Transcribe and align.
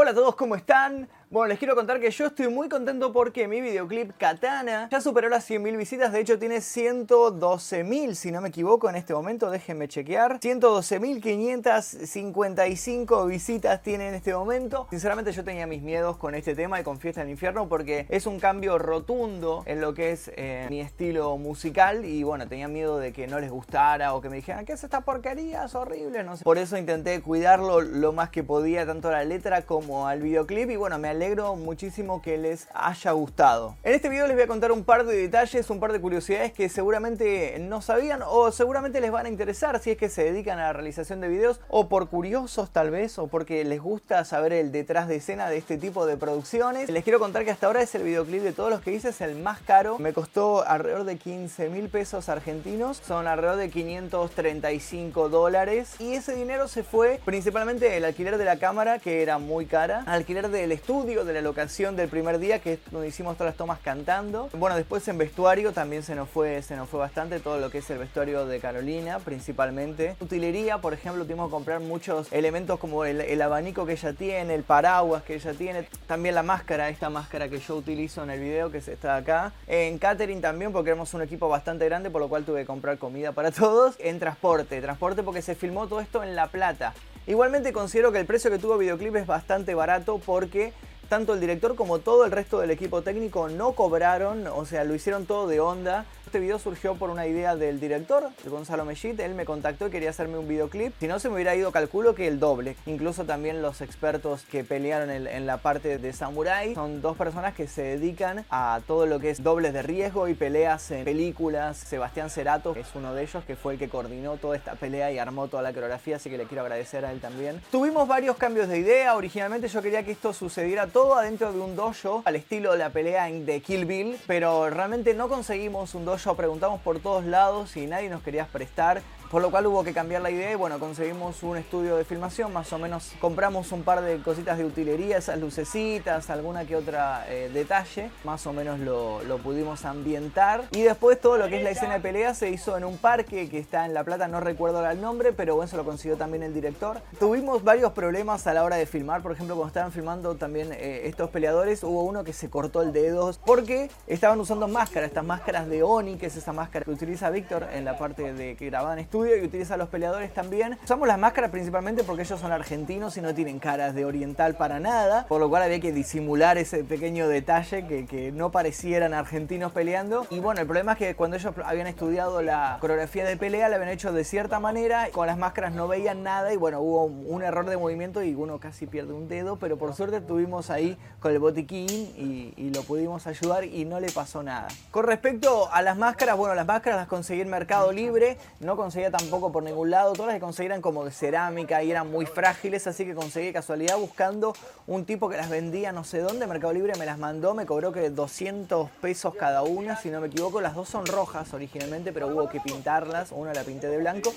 Hola 0.00 0.12
a 0.12 0.14
todos, 0.14 0.36
¿cómo 0.36 0.54
están? 0.54 1.08
Bueno, 1.30 1.48
les 1.48 1.58
quiero 1.58 1.74
contar 1.74 2.00
que 2.00 2.10
yo 2.10 2.24
estoy 2.24 2.48
muy 2.48 2.70
contento 2.70 3.12
porque 3.12 3.48
mi 3.48 3.60
videoclip 3.60 4.12
Katana 4.16 4.88
ya 4.90 5.02
superó 5.02 5.28
las 5.28 5.50
100.000 5.50 5.76
visitas, 5.76 6.10
de 6.10 6.20
hecho 6.20 6.38
tiene 6.38 6.56
112.000 6.56 8.14
si 8.14 8.32
no 8.32 8.40
me 8.40 8.48
equivoco 8.48 8.88
en 8.88 8.96
este 8.96 9.12
momento, 9.12 9.50
déjenme 9.50 9.88
chequear. 9.88 10.40
112.555 10.40 13.26
visitas 13.26 13.82
tiene 13.82 14.08
en 14.08 14.14
este 14.14 14.32
momento. 14.32 14.86
Sinceramente 14.88 15.32
yo 15.32 15.44
tenía 15.44 15.66
mis 15.66 15.82
miedos 15.82 16.16
con 16.16 16.34
este 16.34 16.54
tema 16.54 16.80
y 16.80 16.82
con 16.82 16.98
Fiesta 16.98 17.20
del 17.20 17.28
Infierno 17.28 17.68
porque 17.68 18.06
es 18.08 18.24
un 18.24 18.40
cambio 18.40 18.78
rotundo 18.78 19.64
en 19.66 19.82
lo 19.82 19.92
que 19.92 20.12
es 20.12 20.30
eh, 20.34 20.66
mi 20.70 20.80
estilo 20.80 21.36
musical 21.36 22.06
y 22.06 22.22
bueno, 22.22 22.48
tenía 22.48 22.68
miedo 22.68 22.96
de 22.96 23.12
que 23.12 23.26
no 23.26 23.38
les 23.38 23.50
gustara 23.50 24.14
o 24.14 24.22
que 24.22 24.30
me 24.30 24.36
dijeran, 24.36 24.64
¿qué 24.64 24.72
es 24.72 24.82
esta 24.82 25.02
porquería? 25.02 25.66
Es 25.66 25.74
horrible, 25.74 26.24
no 26.24 26.38
sé. 26.38 26.44
Por 26.44 26.56
eso 26.56 26.78
intenté 26.78 27.20
cuidarlo 27.20 27.82
lo 27.82 28.14
más 28.14 28.30
que 28.30 28.42
podía, 28.42 28.86
tanto 28.86 29.08
a 29.08 29.10
la 29.12 29.24
letra 29.24 29.66
como 29.66 30.08
al 30.08 30.22
videoclip 30.22 30.70
y 30.70 30.76
bueno, 30.76 30.98
me 30.98 31.17
alegro 31.18 31.56
muchísimo 31.56 32.22
que 32.22 32.38
les 32.38 32.68
haya 32.72 33.10
gustado. 33.10 33.74
En 33.82 33.92
este 33.92 34.08
video 34.08 34.28
les 34.28 34.36
voy 34.36 34.44
a 34.44 34.46
contar 34.46 34.70
un 34.70 34.84
par 34.84 35.04
de 35.04 35.16
detalles, 35.16 35.68
un 35.68 35.80
par 35.80 35.92
de 35.92 36.00
curiosidades 36.00 36.52
que 36.52 36.68
seguramente 36.68 37.58
no 37.58 37.82
sabían 37.82 38.22
o 38.24 38.52
seguramente 38.52 39.00
les 39.00 39.10
van 39.10 39.26
a 39.26 39.28
interesar 39.28 39.80
si 39.80 39.90
es 39.90 39.96
que 39.96 40.10
se 40.10 40.22
dedican 40.22 40.60
a 40.60 40.68
la 40.68 40.72
realización 40.74 41.20
de 41.20 41.26
videos 41.26 41.60
o 41.70 41.88
por 41.88 42.08
curiosos 42.08 42.70
tal 42.70 42.92
vez 42.92 43.18
o 43.18 43.26
porque 43.26 43.64
les 43.64 43.82
gusta 43.82 44.24
saber 44.24 44.52
el 44.52 44.70
detrás 44.70 45.08
de 45.08 45.16
escena 45.16 45.50
de 45.50 45.56
este 45.56 45.76
tipo 45.76 46.06
de 46.06 46.16
producciones. 46.16 46.88
Les 46.88 47.02
quiero 47.02 47.18
contar 47.18 47.44
que 47.44 47.50
hasta 47.50 47.66
ahora 47.66 47.82
es 47.82 47.92
el 47.96 48.04
videoclip 48.04 48.42
de 48.42 48.52
todos 48.52 48.70
los 48.70 48.80
que 48.80 48.92
hice, 48.92 49.08
es 49.08 49.20
el 49.20 49.34
más 49.34 49.58
caro. 49.60 49.98
Me 49.98 50.12
costó 50.12 50.64
alrededor 50.64 51.02
de 51.02 51.16
15 51.16 51.68
mil 51.68 51.88
pesos 51.88 52.28
argentinos, 52.28 53.02
son 53.04 53.26
alrededor 53.26 53.56
de 53.56 53.70
535 53.70 55.28
dólares 55.30 55.96
y 55.98 56.12
ese 56.12 56.36
dinero 56.36 56.68
se 56.68 56.84
fue 56.84 57.20
principalmente 57.24 57.96
el 57.96 58.04
alquiler 58.04 58.38
de 58.38 58.44
la 58.44 58.60
cámara 58.60 59.00
que 59.00 59.20
era 59.20 59.38
muy 59.38 59.66
cara, 59.66 60.04
alquiler 60.06 60.48
del 60.48 60.70
estudio 60.70 61.07
de 61.08 61.32
la 61.32 61.40
locación 61.40 61.96
del 61.96 62.10
primer 62.10 62.38
día, 62.38 62.58
que 62.58 62.74
es 62.74 62.80
donde 62.90 63.08
hicimos 63.08 63.38
todas 63.38 63.52
las 63.52 63.56
tomas 63.56 63.78
cantando. 63.78 64.50
Bueno, 64.52 64.76
después 64.76 65.08
en 65.08 65.16
vestuario 65.16 65.72
también 65.72 66.02
se 66.02 66.14
nos 66.14 66.28
fue, 66.28 66.60
se 66.60 66.76
nos 66.76 66.86
fue 66.86 67.00
bastante 67.00 67.40
todo 67.40 67.58
lo 67.58 67.70
que 67.70 67.78
es 67.78 67.88
el 67.88 67.96
vestuario 67.96 68.44
de 68.44 68.60
Carolina, 68.60 69.18
principalmente. 69.18 70.16
Utilería, 70.20 70.78
por 70.78 70.92
ejemplo, 70.92 71.24
tuvimos 71.24 71.48
que 71.48 71.52
comprar 71.52 71.80
muchos 71.80 72.30
elementos 72.30 72.78
como 72.78 73.06
el, 73.06 73.40
abanico 73.40 73.86
que 73.86 73.92
ella 73.92 74.12
tiene, 74.12 74.54
el 74.54 74.64
paraguas 74.64 75.22
que 75.22 75.36
ella 75.36 75.54
tiene, 75.54 75.88
también 76.06 76.34
la 76.34 76.42
máscara, 76.42 76.90
esta 76.90 77.08
máscara 77.08 77.48
que 77.48 77.58
yo 77.58 77.76
utilizo 77.76 78.22
en 78.22 78.28
el 78.28 78.40
video, 78.40 78.70
que 78.70 78.78
está 78.78 79.16
acá. 79.16 79.52
En 79.66 79.96
catering 79.98 80.42
también, 80.42 80.72
porque 80.72 80.90
éramos 80.90 81.14
un 81.14 81.22
equipo 81.22 81.48
bastante 81.48 81.86
grande, 81.86 82.10
por 82.10 82.20
lo 82.20 82.28
cual 82.28 82.44
tuve 82.44 82.60
que 82.60 82.66
comprar 82.66 82.98
comida 82.98 83.32
para 83.32 83.50
todos. 83.50 83.96
En 83.98 84.18
transporte, 84.18 84.82
transporte 84.82 85.22
porque 85.22 85.40
se 85.40 85.54
filmó 85.54 85.86
todo 85.88 86.00
esto 86.00 86.22
en 86.22 86.36
La 86.36 86.48
Plata. 86.48 86.92
Igualmente 87.28 87.74
considero 87.74 88.10
que 88.10 88.18
el 88.18 88.24
precio 88.24 88.50
que 88.50 88.58
tuvo 88.58 88.78
videoclip 88.78 89.14
es 89.16 89.26
bastante 89.26 89.74
barato 89.74 90.18
porque 90.18 90.72
tanto 91.08 91.34
el 91.34 91.40
director 91.40 91.74
como 91.74 91.98
todo 91.98 92.24
el 92.24 92.30
resto 92.30 92.60
del 92.60 92.70
equipo 92.70 93.02
técnico 93.02 93.48
no 93.48 93.72
cobraron, 93.72 94.46
o 94.46 94.64
sea, 94.64 94.84
lo 94.84 94.94
hicieron 94.94 95.26
todo 95.26 95.48
de 95.48 95.60
onda. 95.60 96.04
Este 96.28 96.40
video 96.40 96.58
surgió 96.58 96.94
por 96.94 97.08
una 97.08 97.26
idea 97.26 97.56
del 97.56 97.80
director, 97.80 98.28
Gonzalo 98.44 98.84
Mellit. 98.84 99.18
Él 99.18 99.34
me 99.34 99.46
contactó 99.46 99.86
y 99.86 99.90
quería 99.90 100.10
hacerme 100.10 100.36
un 100.36 100.46
videoclip. 100.46 100.92
Si 101.00 101.06
no, 101.06 101.18
se 101.18 101.30
me 101.30 101.36
hubiera 101.36 101.56
ido, 101.56 101.72
calculo 101.72 102.14
que 102.14 102.28
el 102.28 102.38
doble. 102.38 102.76
Incluso 102.84 103.24
también 103.24 103.62
los 103.62 103.80
expertos 103.80 104.42
que 104.42 104.62
pelearon 104.62 105.08
en, 105.08 105.46
la 105.46 105.56
parte 105.56 105.96
de 105.96 106.12
Samurai 106.12 106.74
son 106.74 107.00
dos 107.00 107.16
personas 107.16 107.54
que 107.54 107.66
se 107.66 107.80
dedican 107.80 108.44
a 108.50 108.82
todo 108.86 109.06
lo 109.06 109.20
que 109.20 109.30
es 109.30 109.42
dobles 109.42 109.72
de 109.72 109.80
riesgo 109.80 110.28
y 110.28 110.34
peleas 110.34 110.90
en 110.90 111.06
películas. 111.06 111.78
Sebastián 111.78 112.28
Cerato 112.28 112.74
es 112.76 112.88
uno 112.94 113.14
de 113.14 113.22
ellos 113.22 113.42
que 113.46 113.56
fue 113.56 113.72
el 113.72 113.78
que 113.78 113.88
coordinó 113.88 114.36
toda 114.36 114.54
esta 114.54 114.74
pelea 114.74 115.10
y 115.10 115.18
armó 115.18 115.48
toda 115.48 115.62
la 115.62 115.72
coreografía, 115.72 116.16
así 116.16 116.28
que 116.28 116.36
le 116.36 116.44
quiero 116.44 116.60
agradecer 116.60 117.06
a 117.06 117.12
él 117.12 117.22
también. 117.22 117.62
Tuvimos 117.70 118.06
varios 118.06 118.36
cambios 118.36 118.68
de 118.68 118.76
idea. 118.76 119.16
Originalmente 119.16 119.68
yo 119.68 119.80
quería 119.80 120.02
que 120.02 120.10
esto 120.10 120.34
sucediera 120.34 120.88
todo 120.88 121.16
adentro 121.16 121.54
de 121.54 121.60
un 121.60 121.74
dojo 121.74 122.20
al 122.26 122.36
estilo 122.36 122.72
de 122.72 122.78
la 122.80 122.90
pelea 122.90 123.30
de 123.30 123.62
Kill 123.62 123.86
Bill, 123.86 124.18
pero 124.26 124.68
realmente 124.68 125.14
no 125.14 125.30
conseguimos 125.30 125.94
un 125.94 126.04
dojo 126.04 126.17
preguntamos 126.36 126.80
por 126.80 126.98
todos 126.98 127.24
lados 127.24 127.76
y 127.76 127.86
nadie 127.86 128.08
nos 128.08 128.22
quería 128.22 128.46
prestar. 128.46 129.02
Por 129.30 129.42
lo 129.42 129.50
cual 129.50 129.66
hubo 129.66 129.84
que 129.84 129.92
cambiar 129.92 130.22
la 130.22 130.30
idea 130.30 130.52
y 130.52 130.54
bueno, 130.54 130.78
conseguimos 130.78 131.42
un 131.42 131.58
estudio 131.58 131.96
de 131.96 132.04
filmación, 132.06 132.50
más 132.50 132.72
o 132.72 132.78
menos 132.78 133.12
compramos 133.20 133.72
un 133.72 133.82
par 133.82 134.00
de 134.00 134.22
cositas 134.22 134.56
de 134.56 134.64
utilería, 134.64 135.18
esas 135.18 135.38
lucecitas, 135.38 136.30
alguna 136.30 136.64
que 136.64 136.74
otra 136.76 137.26
eh, 137.28 137.50
detalle, 137.52 138.10
más 138.24 138.46
o 138.46 138.54
menos 138.54 138.80
lo, 138.80 139.22
lo, 139.24 139.36
pudimos 139.36 139.84
ambientar. 139.84 140.64
Y 140.72 140.80
después 140.80 141.20
todo 141.20 141.36
lo 141.36 141.48
que 141.48 141.58
es 141.58 141.62
la 141.62 141.70
escena 141.70 141.94
de 141.94 142.00
pelea 142.00 142.32
se 142.32 142.48
hizo 142.48 142.78
en 142.78 142.84
un 142.84 142.96
parque 142.96 143.50
que 143.50 143.58
está 143.58 143.84
en 143.84 143.92
La 143.92 144.02
Plata, 144.02 144.28
no 144.28 144.40
recuerdo 144.40 144.88
el 144.88 144.98
nombre, 144.98 145.34
pero 145.34 145.56
bueno, 145.56 145.68
se 145.68 145.76
lo 145.76 145.84
consiguió 145.84 146.16
también 146.16 146.42
el 146.42 146.54
director. 146.54 147.02
Tuvimos 147.18 147.62
varios 147.62 147.92
problemas 147.92 148.46
a 148.46 148.54
la 148.54 148.64
hora 148.64 148.76
de 148.76 148.86
filmar, 148.86 149.20
por 149.20 149.32
ejemplo, 149.32 149.56
cuando 149.56 149.68
estaban 149.68 149.92
filmando 149.92 150.36
también 150.36 150.72
eh, 150.72 151.02
estos 151.04 151.28
peleadores, 151.28 151.84
hubo 151.84 152.02
uno 152.04 152.24
que 152.24 152.32
se 152.32 152.48
cortó 152.48 152.80
el 152.80 152.94
dedo 152.94 153.30
porque 153.44 153.90
estaban 154.06 154.40
usando 154.40 154.68
máscaras, 154.68 155.08
estas 155.08 155.24
máscaras 155.24 155.68
de 155.68 155.82
Oni, 155.82 156.16
que 156.16 156.26
es 156.26 156.36
esa 156.36 156.54
máscara 156.54 156.86
que 156.86 156.90
utiliza 156.92 157.28
Víctor 157.28 157.66
en 157.74 157.84
la 157.84 157.98
parte 157.98 158.32
de 158.32 158.56
que 158.56 158.66
grababan 158.66 158.98
estudio 158.98 159.17
y 159.26 159.44
utiliza 159.44 159.74
a 159.74 159.76
los 159.76 159.88
peleadores 159.88 160.32
también. 160.32 160.78
Usamos 160.84 161.08
las 161.08 161.18
máscaras 161.18 161.50
principalmente 161.50 162.04
porque 162.04 162.22
ellos 162.22 162.40
son 162.40 162.52
argentinos 162.52 163.16
y 163.16 163.20
no 163.20 163.34
tienen 163.34 163.58
caras 163.58 163.94
de 163.94 164.04
oriental 164.04 164.54
para 164.56 164.80
nada, 164.80 165.26
por 165.26 165.40
lo 165.40 165.48
cual 165.48 165.62
había 165.62 165.80
que 165.80 165.92
disimular 165.92 166.58
ese 166.58 166.84
pequeño 166.84 167.28
detalle 167.28 167.86
que, 167.86 168.32
no 168.34 168.50
parecieran 168.50 169.14
argentinos 169.14 169.72
peleando. 169.72 170.26
Y 170.30 170.40
bueno, 170.40 170.60
el 170.60 170.66
problema 170.66 170.92
es 170.92 170.98
que 170.98 171.14
cuando 171.14 171.36
ellos 171.36 171.54
habían 171.64 171.86
estudiado 171.86 172.42
la 172.42 172.76
coreografía 172.80 173.24
de 173.24 173.36
pelea, 173.36 173.68
la 173.68 173.76
habían 173.76 173.90
hecho 173.90 174.12
de 174.12 174.24
cierta 174.24 174.60
manera, 174.60 175.08
con 175.12 175.26
las 175.26 175.38
máscaras 175.38 175.72
no 175.72 175.88
veían 175.88 176.22
nada 176.22 176.52
y 176.52 176.56
bueno, 176.56 176.80
hubo 176.80 177.04
un 177.04 177.42
error 177.42 177.68
de 177.68 177.76
movimiento 177.76 178.22
y 178.22 178.34
uno 178.34 178.58
casi 178.58 178.86
pierde 178.86 179.12
un 179.12 179.28
dedo, 179.28 179.56
pero 179.56 179.78
por 179.78 179.94
suerte 179.94 180.20
tuvimos 180.20 180.70
ahí 180.70 180.96
con 181.20 181.32
el 181.32 181.38
botiquín 181.38 181.88
y, 181.88 182.52
y 182.56 182.70
lo 182.70 182.82
pudimos 182.82 183.26
ayudar 183.26 183.64
y 183.64 183.84
no 183.84 184.00
le 184.00 184.10
pasó 184.10 184.42
nada. 184.42 184.68
Con 184.90 185.06
respecto 185.06 185.70
a 185.72 185.82
las 185.82 185.96
máscaras, 185.96 186.36
bueno, 186.36 186.54
las 186.54 186.66
máscaras 186.66 186.98
las 186.98 187.08
conseguí 187.08 187.40
en 187.40 187.50
Mercado 187.50 187.92
Libre, 187.92 188.36
no 188.60 188.76
tampoco 189.10 189.52
por 189.52 189.62
ningún 189.62 189.90
lado. 189.90 190.12
Todas 190.12 190.28
las 190.28 190.36
que 190.36 190.40
conseguí 190.40 190.66
eran 190.66 190.80
como 190.80 191.04
de 191.04 191.10
cerámica 191.10 191.82
y 191.82 191.90
eran 191.90 192.10
muy 192.10 192.26
frágiles, 192.26 192.86
así 192.86 193.04
que 193.04 193.14
conseguí 193.14 193.52
casualidad 193.52 193.96
buscando 193.98 194.54
un 194.86 195.04
tipo 195.04 195.28
que 195.28 195.36
las 195.36 195.48
vendía 195.48 195.92
no 195.92 196.04
sé 196.04 196.20
dónde. 196.20 196.46
Mercado 196.46 196.72
Libre 196.72 196.92
me 196.98 197.06
las 197.06 197.18
mandó, 197.18 197.54
me 197.54 197.66
cobró 197.66 197.92
que 197.92 198.10
200 198.10 198.90
pesos 199.00 199.34
cada 199.34 199.62
una, 199.62 199.96
si 199.96 200.10
no 200.10 200.20
me 200.20 200.28
equivoco. 200.28 200.60
Las 200.60 200.74
dos 200.74 200.88
son 200.88 201.06
rojas 201.06 201.52
originalmente, 201.54 202.12
pero 202.12 202.28
hubo 202.28 202.48
que 202.48 202.60
pintarlas. 202.60 203.32
Una 203.32 203.52
la 203.52 203.64
pinté 203.64 203.88
de 203.88 203.98
blanco. 203.98 204.32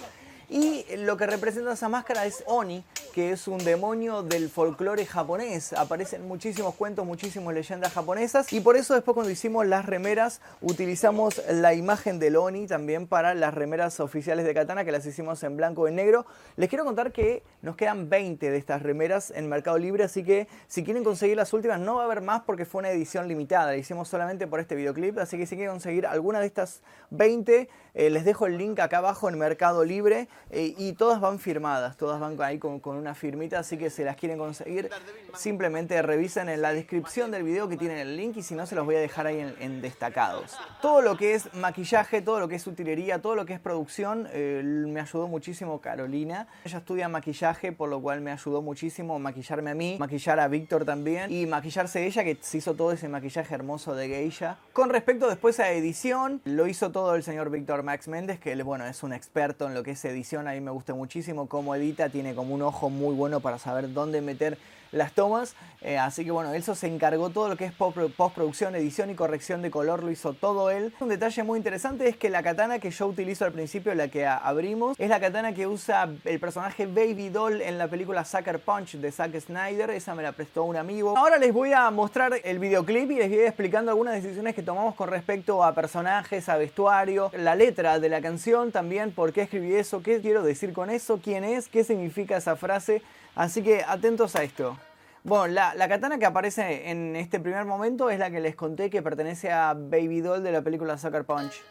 Y 0.54 0.84
lo 0.98 1.16
que 1.16 1.28
representa 1.28 1.72
esa 1.72 1.88
máscara 1.88 2.26
es 2.26 2.44
Oni, 2.46 2.84
que 3.14 3.32
es 3.32 3.48
un 3.48 3.58
demonio 3.60 4.22
del 4.22 4.50
folclore 4.50 5.06
japonés. 5.06 5.72
Aparecen 5.72 6.28
muchísimos 6.28 6.76
cuentos, 6.76 7.06
muchísimas 7.06 7.54
leyendas 7.54 7.94
japonesas. 7.94 8.52
Y 8.52 8.60
por 8.60 8.76
eso 8.76 8.94
después 8.94 9.14
cuando 9.14 9.32
hicimos 9.32 9.66
las 9.66 9.86
remeras, 9.86 10.42
utilizamos 10.60 11.42
la 11.50 11.74
imagen 11.74 12.20
del 12.20 12.36
Oni 12.36 12.68
también 12.68 13.08
para 13.08 13.34
las 13.34 13.54
remeras 13.54 14.02
oficiales 14.02 14.44
de 14.44 14.54
Katana, 14.54 14.84
que 14.84 14.92
las 14.92 15.06
hicimos 15.06 15.42
en 15.44 15.56
blanco 15.56 15.88
y 15.88 15.94
negro. 15.94 16.26
Les 16.58 16.68
quiero 16.68 16.84
contar 16.84 17.14
que 17.14 17.44
nos 17.62 17.78
quedan 17.78 18.10
20 18.10 18.52
de 18.52 18.58
estas 18.58 18.82
remeras 18.82 19.32
en 19.32 19.48
Mercado 19.48 19.78
Libre, 19.78 20.04
así 20.04 20.22
que 20.22 20.50
si 20.68 20.84
quieren 20.84 21.06
conseguir 21.06 21.38
las 21.38 21.54
últimas, 21.54 21.80
no 21.80 21.96
va 21.96 22.02
a 22.02 22.06
haber 22.08 22.20
más 22.20 22.42
porque 22.42 22.66
fue 22.66 22.80
una 22.80 22.90
edición 22.90 23.30
limitada. 23.30 23.68
La 23.68 23.78
hicimos 23.78 24.10
solamente 24.10 24.48
por 24.48 24.60
este 24.60 24.76
videoclip, 24.76 25.18
así 25.18 25.38
que 25.38 25.46
si 25.46 25.56
quieren 25.56 25.72
conseguir 25.76 26.06
alguna 26.06 26.42
de 26.42 26.48
estas 26.48 26.82
20, 27.12 27.70
eh, 27.94 28.10
les 28.10 28.26
dejo 28.26 28.48
el 28.48 28.58
link 28.58 28.80
acá 28.80 28.98
abajo 28.98 29.30
en 29.30 29.40
Mercado 29.40 29.86
Libre. 29.86 30.28
Eh, 30.50 30.76
y 30.78 30.94
todas 30.94 31.22
van 31.22 31.40
firmadas, 31.40 31.96
todas 31.96 32.20
van 32.20 32.40
ahí 32.42 32.60
con, 32.60 32.82
una 32.84 33.16
firmita, 33.16 33.60
así 33.60 33.78
que 33.78 33.90
si 33.90 34.04
las 34.04 34.16
quieren 34.18 34.38
conseguir, 34.38 34.90
simplemente 35.34 36.02
revisen 36.02 36.50
en 36.50 36.62
la 36.62 36.74
descripción 36.74 37.32
del 37.32 37.44
video 37.44 37.70
que 37.70 37.78
tienen 37.78 37.98
el 37.98 38.18
link 38.18 38.36
y 38.38 38.44
si 38.44 38.56
no 38.56 38.66
se 38.66 38.76
los 38.76 38.86
voy 38.86 38.96
a 38.96 39.00
dejar 39.00 39.28
ahí 39.28 39.40
en, 39.60 39.82
destacados. 39.82 40.58
Todo 40.82 41.02
lo 41.02 41.16
que 41.16 41.36
es 41.36 41.54
maquillaje, 41.54 42.22
todo 42.22 42.40
lo 42.40 42.48
que 42.48 42.56
es 42.56 42.68
utilería, 42.68 43.22
todo 43.22 43.36
lo 43.36 43.46
que 43.46 43.54
es 43.54 43.60
producción, 43.60 44.28
eh, 44.32 44.62
me 44.64 45.00
ayudó 45.00 45.28
muchísimo 45.28 45.80
Carolina. 45.80 46.48
Ella 46.66 46.80
estudia 46.80 47.08
maquillaje, 47.08 47.72
por 47.72 47.90
lo 47.90 48.02
cual 48.02 48.22
me 48.22 48.32
ayudó 48.32 48.62
muchísimo 48.62 49.20
maquillarme 49.20 49.72
a 49.72 49.76
mí, 49.76 49.96
maquillar 50.00 50.40
a 50.40 50.48
Víctor 50.48 50.86
también 50.86 51.32
y 51.32 51.46
maquillarse 51.46 52.06
ella, 52.06 52.24
que 52.24 52.38
se 52.42 52.58
hizo 52.58 52.74
todo 52.74 52.92
ese 52.92 53.08
maquillaje 53.08 53.56
hermoso 53.56 53.96
de 53.96 54.10
geisha. 54.10 54.58
Con 54.74 54.90
respecto 54.90 55.30
después 55.30 55.60
a 55.60 55.72
edición, 55.72 56.42
lo 56.44 56.68
hizo 56.68 56.92
todo 56.92 57.16
el 57.16 57.24
señor 57.24 57.50
Víctor 57.50 57.84
Max 57.84 58.08
Méndez, 58.08 58.40
que 58.40 58.62
bueno, 58.64 58.86
es 58.86 59.02
un 59.02 59.14
experto 59.14 59.68
en 59.68 59.74
lo 59.74 59.84
que 59.84 59.92
es 59.92 60.06
edición 60.06 60.31
a 60.40 60.54
mí 60.54 60.62
me 60.62 60.72
gusta 60.72 60.94
muchísimo 60.94 61.48
cómo 61.48 61.76
edita, 61.76 62.10
tiene 62.10 62.34
como 62.34 62.56
un 62.56 62.62
ojo 62.62 62.90
muy 62.90 63.14
bueno 63.14 63.42
para 63.42 63.60
saber 63.60 63.92
dónde 63.92 64.22
meter 64.22 64.58
las 64.92 65.14
tomas. 65.14 65.56
Eh, 65.82 65.98
así 65.98 66.24
que 66.24 66.32
bueno, 66.32 66.54
eso 66.54 66.76
se 66.76 66.88
encargó 66.88 67.32
todo 67.32 67.50
lo 67.50 67.58
que 67.58 67.66
es 67.66 67.74
postproducción, 67.74 68.76
edición 68.76 69.10
y 69.10 69.16
corrección 69.16 69.64
de 69.64 69.72
color, 69.72 70.04
lo 70.04 70.12
hizo 70.12 70.34
todo 70.34 70.70
él. 70.70 70.94
Un 71.00 71.10
detalle 71.10 71.42
muy 71.44 71.58
interesante 71.58 72.08
es 72.08 72.18
que 72.18 72.30
la 72.30 72.44
katana 72.44 72.78
que 72.78 72.92
yo 72.92 73.08
utilizo 73.08 73.46
al 73.46 73.52
principio, 73.52 73.96
la 73.96 74.08
que 74.10 74.28
abrimos, 74.28 75.00
es 75.00 75.10
la 75.10 75.20
katana 75.20 75.54
que 75.54 75.66
usa 75.66 76.08
el 76.24 76.40
personaje 76.40 76.86
Baby 76.86 77.30
Doll 77.30 77.62
en 77.62 77.80
la 77.80 77.88
película 77.88 78.24
Sucker 78.26 78.60
Punch 78.60 78.98
de 78.98 79.12
Zack 79.12 79.40
Snyder. 79.40 79.90
Esa 79.90 80.14
me 80.14 80.22
la 80.22 80.34
prestó 80.34 80.64
un 80.64 80.78
amigo. 80.78 81.18
Ahora 81.18 81.40
les 81.40 81.52
voy 81.52 81.74
a 81.74 81.90
mostrar 81.90 82.34
el 82.44 82.60
videoclip 82.60 83.10
y 83.12 83.16
les 83.16 83.30
voy 83.30 83.40
a 83.40 83.42
ir 83.42 83.48
explicando 83.48 83.92
algunas 83.92 84.14
decisiones 84.14 84.54
que 84.54 84.62
tomamos 84.62 84.94
con 84.94 85.10
respecto 85.10 85.64
a 85.64 85.74
personajes, 85.74 86.48
a 86.48 86.58
vestuario, 86.58 87.32
la 87.34 87.56
letra 87.56 88.00
de 88.00 88.10
la 88.10 88.22
canción 88.22 88.72
también, 88.72 89.12
por 89.12 89.34
qué 89.34 89.42
escribí 89.42 89.74
eso, 89.74 90.04
qué 90.04 90.22
quiero 90.22 90.44
decir 90.44 90.74
con 90.74 90.92
eso, 90.92 91.20
quién 91.24 91.44
es, 91.44 91.68
qué 91.68 91.84
significa 91.84 92.38
esa 92.38 92.56
frase. 92.56 93.02
Así 93.36 93.64
que 93.64 93.84
atentos 93.88 94.36
a 94.36 94.44
esto. 94.44 94.78
Bueno, 95.24 95.54
la, 95.54 95.88
katana 95.88 96.18
que 96.18 96.26
aparece 96.26 96.90
en 96.90 97.16
este 97.16 97.40
primer 97.40 97.64
momento 97.66 98.10
es 98.10 98.18
la 98.18 98.32
que 98.32 98.40
les 98.40 98.56
conté 98.56 98.90
que 98.90 99.04
pertenece 99.04 99.52
a 99.52 99.76
Baby 99.76 100.22
Doll 100.22 100.42
de 100.42 100.52
la 100.52 100.64
película 100.64 100.98
Sucker 100.98 101.26
Punch. 101.26 101.62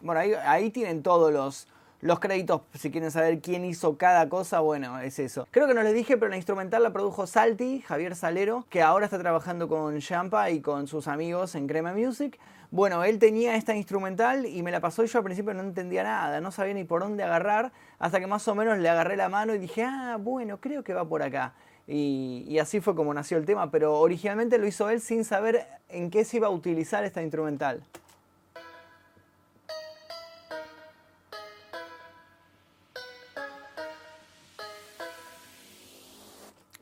Bueno, 0.00 0.38
ahí, 0.46 0.70
tienen 0.70 1.02
todos 1.02 1.30
los, 1.30 1.68
los 2.00 2.18
créditos, 2.18 2.62
si 2.72 2.90
quieren 2.90 3.10
saber 3.10 3.40
quién 3.42 3.64
hizo 3.66 3.98
cada 3.98 4.26
cosa, 4.30 4.60
bueno, 4.60 4.98
es 5.00 5.18
eso. 5.18 5.46
Creo 5.50 5.66
que 5.66 5.74
no 5.74 5.82
les 5.82 5.92
dije, 5.92 6.16
pero 6.16 6.30
la 6.30 6.36
instrumental 6.36 6.82
la 6.82 6.92
produjo 6.92 7.26
Salty, 7.26 7.82
Javier 7.82 8.16
Salero, 8.16 8.64
que 8.70 8.80
ahora 8.80 9.04
está 9.04 9.18
trabajando 9.18 9.68
con 9.68 9.98
Champa 10.00 10.50
y 10.50 10.60
con 10.62 10.86
sus 10.86 11.08
amigos 11.08 11.54
en 11.56 11.66
Crema 11.66 11.92
Music. 11.92 12.38
Bueno, 12.70 13.04
él 13.04 13.18
tenía 13.18 13.56
esta 13.56 13.74
instrumental 13.74 14.46
y 14.46 14.62
me 14.62 14.70
la 14.70 14.80
pasó 14.80 15.04
y 15.04 15.06
yo 15.06 15.18
al 15.18 15.24
principio 15.24 15.54
no 15.54 15.62
entendía 15.62 16.02
nada, 16.02 16.40
no 16.40 16.50
sabía 16.50 16.74
ni 16.74 16.84
por 16.84 17.02
dónde 17.02 17.22
agarrar, 17.22 17.72
hasta 17.98 18.20
que 18.20 18.26
más 18.26 18.46
o 18.48 18.54
menos 18.54 18.78
le 18.78 18.88
agarré 18.88 19.16
la 19.16 19.28
mano 19.28 19.54
y 19.54 19.58
dije, 19.58 19.84
ah, 19.84 20.16
bueno, 20.20 20.60
creo 20.60 20.82
que 20.82 20.94
va 20.94 21.08
por 21.08 21.22
acá. 21.22 21.54
Y, 21.86 22.58
así 22.58 22.80
fue 22.80 22.94
como 22.94 23.12
nació 23.12 23.36
el 23.36 23.44
tema, 23.44 23.70
pero 23.70 24.00
originalmente 24.00 24.58
lo 24.58 24.66
hizo 24.66 24.88
él 24.88 25.00
sin 25.00 25.24
saber 25.24 25.66
en 25.88 26.10
qué 26.10 26.24
se 26.24 26.38
iba 26.38 26.46
a 26.46 26.50
utilizar 26.50 27.04
esta 27.04 27.22
instrumental. 27.22 27.82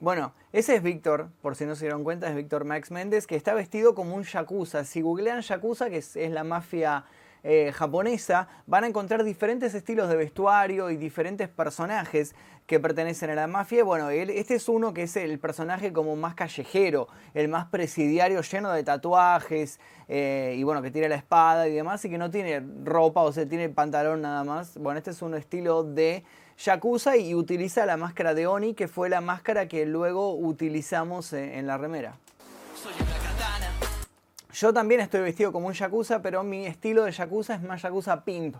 Bueno, 0.02 0.34
ese 0.52 0.74
es 0.74 0.82
Víctor, 0.82 1.28
por 1.42 1.54
si 1.54 1.64
no 1.64 1.76
se 1.76 1.84
dieron 1.84 2.02
cuenta, 2.02 2.28
es 2.28 2.34
Víctor 2.34 2.64
Max 2.64 2.90
Méndez, 2.90 3.28
que 3.28 3.36
está 3.36 3.54
vestido 3.54 3.94
como 3.94 4.16
un 4.16 4.24
yakuza. 4.24 4.82
Si 4.82 5.00
googlean 5.00 5.42
yakuza, 5.42 5.90
que 5.90 5.98
es, 5.98 6.16
la 6.16 6.42
mafia 6.42 7.04
eh, 7.44 7.72
japonesa, 7.74 8.48
van 8.66 8.84
a 8.84 8.86
encontrar 8.86 9.24
diferentes 9.24 9.74
estilos 9.74 10.08
de 10.08 10.16
vestuario 10.16 10.90
y 10.90 10.96
diferentes 10.96 11.48
personajes 11.48 12.34
que 12.66 12.78
pertenecen 12.78 13.30
a 13.30 13.34
la 13.34 13.46
mafia. 13.46 13.84
Bueno, 13.84 14.10
este 14.10 14.54
es 14.54 14.68
uno 14.68 14.94
que 14.94 15.02
es 15.02 15.16
el 15.16 15.38
personaje 15.38 15.92
como 15.92 16.14
más 16.16 16.34
callejero, 16.34 17.08
el 17.34 17.48
más 17.48 17.66
presidiario, 17.66 18.40
lleno 18.42 18.72
de 18.72 18.84
tatuajes, 18.84 19.80
eh, 20.08 20.54
y 20.56 20.62
bueno, 20.62 20.82
que 20.82 20.90
tiene 20.90 21.08
la 21.08 21.16
espada 21.16 21.68
y 21.68 21.74
demás, 21.74 22.04
y 22.04 22.10
que 22.10 22.18
no 22.18 22.30
tiene 22.30 22.62
ropa, 22.84 23.22
o 23.22 23.32
sea, 23.32 23.46
tiene 23.46 23.68
pantalón 23.68 24.22
nada 24.22 24.44
más. 24.44 24.78
Bueno, 24.78 24.98
este 24.98 25.10
es 25.10 25.22
un 25.22 25.34
estilo 25.34 25.82
de 25.82 26.24
Yakuza 26.58 27.16
y 27.16 27.34
utiliza 27.34 27.86
la 27.86 27.96
máscara 27.96 28.34
de 28.34 28.46
Oni, 28.46 28.74
que 28.74 28.86
fue 28.88 29.08
la 29.08 29.20
máscara 29.20 29.66
que 29.66 29.84
luego 29.84 30.34
utilizamos 30.36 31.32
eh, 31.32 31.58
en 31.58 31.66
la 31.66 31.76
remera. 31.76 32.18
Yo 34.52 34.72
también 34.74 35.00
estoy 35.00 35.22
vestido 35.22 35.50
como 35.50 35.68
un 35.68 35.72
Yakuza, 35.72 36.20
pero 36.20 36.42
mi 36.42 36.66
estilo 36.66 37.04
de 37.04 37.12
Yakuza 37.12 37.54
es 37.54 37.62
más 37.62 37.80
Yakuza 37.80 38.22
Pimp, 38.22 38.56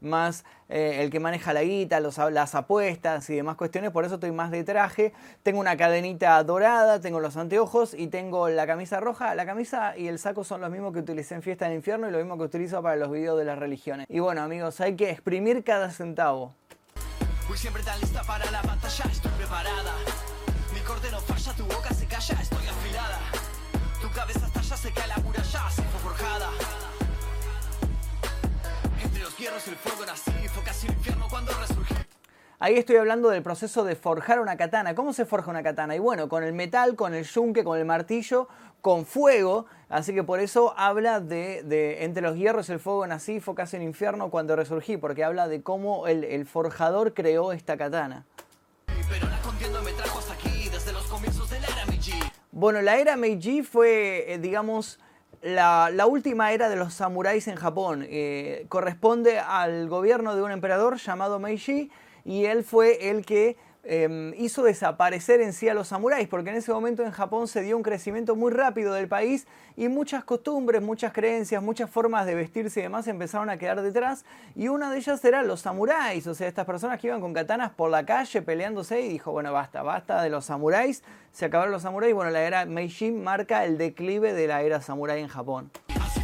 más 0.00 0.44
eh, 0.68 0.98
el 1.02 1.10
que 1.10 1.20
maneja 1.20 1.52
la 1.52 1.62
guita, 1.62 2.00
las 2.00 2.54
apuestas 2.56 3.30
y 3.30 3.36
demás 3.36 3.54
cuestiones, 3.54 3.92
por 3.92 4.04
eso 4.04 4.16
estoy 4.16 4.32
más 4.32 4.50
de 4.50 4.64
traje. 4.64 5.12
Tengo 5.44 5.60
una 5.60 5.76
cadenita 5.76 6.42
dorada, 6.42 7.00
tengo 7.00 7.20
los 7.20 7.36
anteojos 7.36 7.94
y 7.94 8.08
tengo 8.08 8.48
la 8.48 8.66
camisa 8.66 8.98
roja. 8.98 9.36
La 9.36 9.46
camisa 9.46 9.96
y 9.96 10.08
el 10.08 10.18
saco 10.18 10.42
son 10.42 10.60
los 10.60 10.70
mismos 10.70 10.92
que 10.92 10.98
utilicé 10.98 11.36
en 11.36 11.42
Fiesta 11.42 11.66
del 11.66 11.74
Infierno 11.74 12.08
y 12.08 12.10
lo 12.10 12.18
mismo 12.18 12.36
que 12.36 12.44
utilizo 12.44 12.82
para 12.82 12.96
los 12.96 13.12
videos 13.12 13.38
de 13.38 13.44
las 13.44 13.58
religiones. 13.58 14.06
Y 14.10 14.18
bueno 14.18 14.42
amigos, 14.42 14.80
hay 14.80 14.96
que 14.96 15.10
exprimir 15.10 15.62
cada 15.62 15.90
centavo. 15.90 16.54
Voy 17.48 17.56
siempre 17.56 17.84
tan 17.84 18.00
lista 18.00 18.22
para 18.24 18.50
la 18.50 18.62
batalla, 18.62 19.04
estoy 19.12 19.30
preparada. 19.38 19.94
Mi 20.74 20.80
corte 20.80 21.08
no 21.12 21.20
falla, 21.20 21.52
tu 21.52 21.64
boca 21.66 21.94
se 21.94 22.06
calla, 22.06 22.34
estoy. 22.42 22.56
Tu 24.00 24.10
cabeza 24.10 24.46
estalla, 24.46 24.76
se 24.76 24.92
cae 24.92 25.08
la 25.08 25.16
muralla, 25.18 25.70
se 25.70 25.82
fue 25.82 26.00
forjada. 26.00 26.50
Entre 29.02 29.22
los 29.22 29.36
hierros 29.38 29.68
el 29.68 29.76
fuego 29.76 30.04
nací, 30.06 30.48
fue 30.48 30.62
casi 30.62 30.86
el 30.86 30.92
infierno 30.94 31.26
cuando 31.30 31.52
resurgí. 31.52 31.94
Ahí 32.58 32.76
estoy 32.76 32.96
hablando 32.96 33.28
del 33.28 33.42
proceso 33.42 33.84
de 33.84 33.96
forjar 33.96 34.40
una 34.40 34.56
katana. 34.56 34.94
¿Cómo 34.94 35.12
se 35.12 35.26
forja 35.26 35.50
una 35.50 35.62
katana? 35.62 35.94
Y 35.94 35.98
bueno, 35.98 36.28
con 36.28 36.42
el 36.42 36.54
metal, 36.54 36.96
con 36.96 37.14
el 37.14 37.24
yunque, 37.24 37.64
con 37.64 37.78
el 37.78 37.84
martillo, 37.84 38.48
con 38.80 39.04
fuego. 39.04 39.66
Así 39.88 40.14
que 40.14 40.24
por 40.24 40.40
eso 40.40 40.72
habla 40.76 41.20
de, 41.20 42.04
entre 42.04 42.22
los 42.22 42.36
hierros 42.36 42.70
el 42.70 42.78
fuego 42.78 43.06
nací, 43.06 43.40
fue 43.40 43.54
casi 43.54 43.76
un 43.76 43.82
infierno 43.82 44.30
cuando 44.30 44.56
resurgí, 44.56 44.96
porque 44.96 45.22
habla 45.22 45.48
de 45.48 45.62
cómo 45.62 46.06
el, 46.06 46.46
forjador 46.46 47.12
creó 47.12 47.52
esta 47.52 47.76
katana. 47.76 48.24
Bueno, 52.58 52.80
la 52.80 52.96
era 52.96 53.18
Meiji 53.18 53.62
fue, 53.62 54.32
eh, 54.32 54.38
digamos, 54.38 54.98
la, 55.42 56.06
última 56.08 56.52
era 56.52 56.70
de 56.70 56.76
los 56.76 56.94
samuráis 56.94 57.48
en 57.48 57.56
Japón. 57.56 58.06
Eh, 58.08 58.64
corresponde 58.70 59.38
al 59.38 59.90
gobierno 59.90 60.34
de 60.34 60.40
un 60.40 60.50
emperador 60.50 60.96
llamado 60.96 61.38
Meiji 61.38 61.90
y 62.24 62.46
él 62.46 62.64
fue 62.64 63.10
el 63.10 63.26
que 63.26 63.58
em, 63.86 64.34
hizo 64.34 64.62
desaparecer 64.62 65.40
en 65.40 65.52
sí 65.52 65.68
a 65.68 65.74
los 65.74 65.88
samuráis, 65.88 66.28
porque 66.28 66.50
en 66.50 66.56
ese 66.56 66.72
momento 66.72 67.02
en 67.02 67.10
Japón 67.10 67.48
se 67.48 67.62
dio 67.62 67.76
un 67.76 67.82
crecimiento 67.82 68.36
muy 68.36 68.52
rápido 68.52 68.92
del 68.94 69.08
país 69.08 69.46
y 69.76 69.88
muchas 69.88 70.24
costumbres, 70.24 70.82
muchas 70.82 71.12
creencias, 71.12 71.62
muchas 71.62 71.90
formas 71.90 72.26
de 72.26 72.34
vestirse 72.34 72.80
y 72.80 72.82
demás 72.84 73.06
empezaron 73.06 73.50
a 73.50 73.56
quedar 73.56 73.82
detrás 73.82 74.24
y 74.54 74.68
una 74.68 74.90
de 74.90 74.98
ellas 74.98 75.24
era 75.24 75.42
los 75.42 75.60
samuráis, 75.60 76.26
o 76.26 76.34
sea, 76.34 76.48
estas 76.48 76.66
personas 76.66 77.00
que 77.00 77.06
iban 77.06 77.20
con 77.20 77.32
katanas 77.32 77.70
por 77.70 77.90
la 77.90 78.04
calle 78.04 78.42
peleándose 78.42 79.00
y 79.00 79.08
dijo, 79.08 79.32
bueno, 79.32 79.52
basta, 79.52 79.82
basta 79.82 80.22
de 80.22 80.30
los 80.30 80.44
samuráis, 80.44 81.02
se 81.32 81.44
acabaron 81.46 81.72
los 81.72 81.82
samuráis, 81.82 82.14
bueno, 82.14 82.30
la 82.30 82.42
era 82.42 82.66
Meiji 82.66 83.12
marca 83.12 83.64
el 83.64 83.78
declive 83.78 84.32
de 84.32 84.46
la 84.46 84.62
era 84.62 84.80
samurái 84.80 85.20
en 85.20 85.28
Japón. 85.28 85.70
Así 86.00 86.20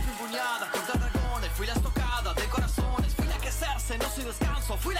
fui 4.78 4.94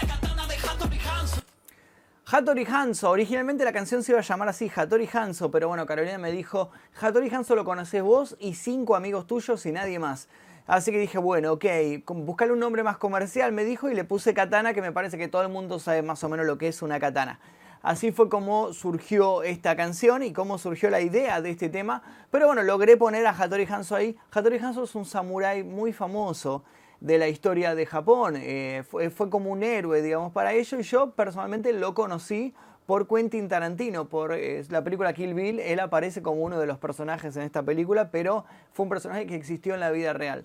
Hattori 2.35 2.65
Hanzo, 2.65 3.11
originalmente 3.11 3.63
la 3.63 3.75
canción 3.75 4.03
se 4.03 4.13
iba 4.13 4.21
a 4.21 4.23
llamar 4.23 4.49
así, 4.49 4.73
Hattori 4.75 5.07
Hanzo, 5.13 5.51
pero 5.51 5.69
bueno, 5.69 5.85
Carolina 5.85 6.17
me 6.17 6.33
dijo, 6.33 6.71
Hattori 6.99 7.29
Hanzo 7.29 7.55
lo 7.55 7.63
conoces 7.63 8.03
vos 8.03 8.39
y 8.41 8.55
cinco 8.55 8.97
amigos 8.97 9.27
tuyos 9.27 9.67
y 9.67 9.73
nadie 9.73 9.99
más. 9.99 10.31
Así 10.67 10.93
que 10.93 10.99
dije, 10.99 11.19
bueno, 11.19 11.53
ok, 11.53 11.67
buscarle 12.07 12.55
un 12.55 12.61
nombre 12.61 12.83
más 12.83 12.97
comercial, 12.97 13.53
me 13.53 13.67
dijo, 13.67 13.91
y 13.91 13.95
le 13.95 14.05
puse 14.05 14.33
katana, 14.33 14.73
que 14.73 14.81
me 14.81 14.93
parece 14.93 15.19
que 15.19 15.29
todo 15.29 15.43
el 15.43 15.51
mundo 15.51 15.79
sabe 15.79 16.01
más 16.01 16.25
o 16.25 16.31
menos 16.31 16.47
lo 16.47 16.57
que 16.57 16.69
es 16.69 16.81
una 16.81 16.99
katana. 16.99 17.39
Así 17.83 18.13
fue 18.13 18.31
como 18.31 18.73
surgió 18.73 19.43
esta 19.43 19.77
canción 19.77 20.23
y 20.23 20.33
cómo 20.33 20.57
surgió 20.57 20.89
la 20.89 21.03
idea 21.03 21.43
de 21.43 21.51
este 21.51 21.69
tema. 21.69 22.03
Pero 22.31 22.47
bueno, 22.47 22.63
logré 22.63 22.97
poner 22.97 23.27
a 23.27 23.33
Hattori 23.33 23.67
Hanzo 23.67 23.95
ahí. 23.95 24.17
Hattori 24.31 24.57
Hanzo 24.57 24.85
es 24.85 24.95
un 24.95 25.05
samurái 25.05 25.65
muy 25.65 25.93
famoso 25.93 26.65
de 27.03 27.19
la 27.19 27.29
historia 27.29 27.75
de 27.75 27.85
Japón. 27.85 28.37
Eh, 28.37 28.85
fue, 28.89 29.29
como 29.29 29.51
un 29.51 29.63
héroe, 29.65 30.03
digamos, 30.03 30.33
para 30.33 30.53
ello. 30.53 30.79
Y 30.79 30.83
yo 30.85 31.11
personalmente 31.11 31.73
lo 31.73 31.95
conocí 31.95 32.55
por 32.87 33.09
Quentin 33.09 33.49
Tarantino, 33.49 34.09
por 34.09 34.33
eh, 34.33 34.65
la 34.71 34.85
película 34.85 35.13
Kill 35.13 35.35
Bill. 35.35 35.59
Él 35.59 35.81
aparece 35.81 36.23
como 36.23 36.43
uno 36.43 36.61
de 36.61 36.67
los 36.67 36.79
personajes 36.79 37.37
en 37.37 37.43
esta 37.43 37.63
película, 37.63 38.11
pero 38.11 38.45
fue 38.73 38.85
un 38.85 38.91
personaje 38.91 39.27
que 39.27 39.35
existió 39.35 39.75
en 39.75 39.81
la 39.81 39.91
vida 39.91 40.13
real. 40.13 40.45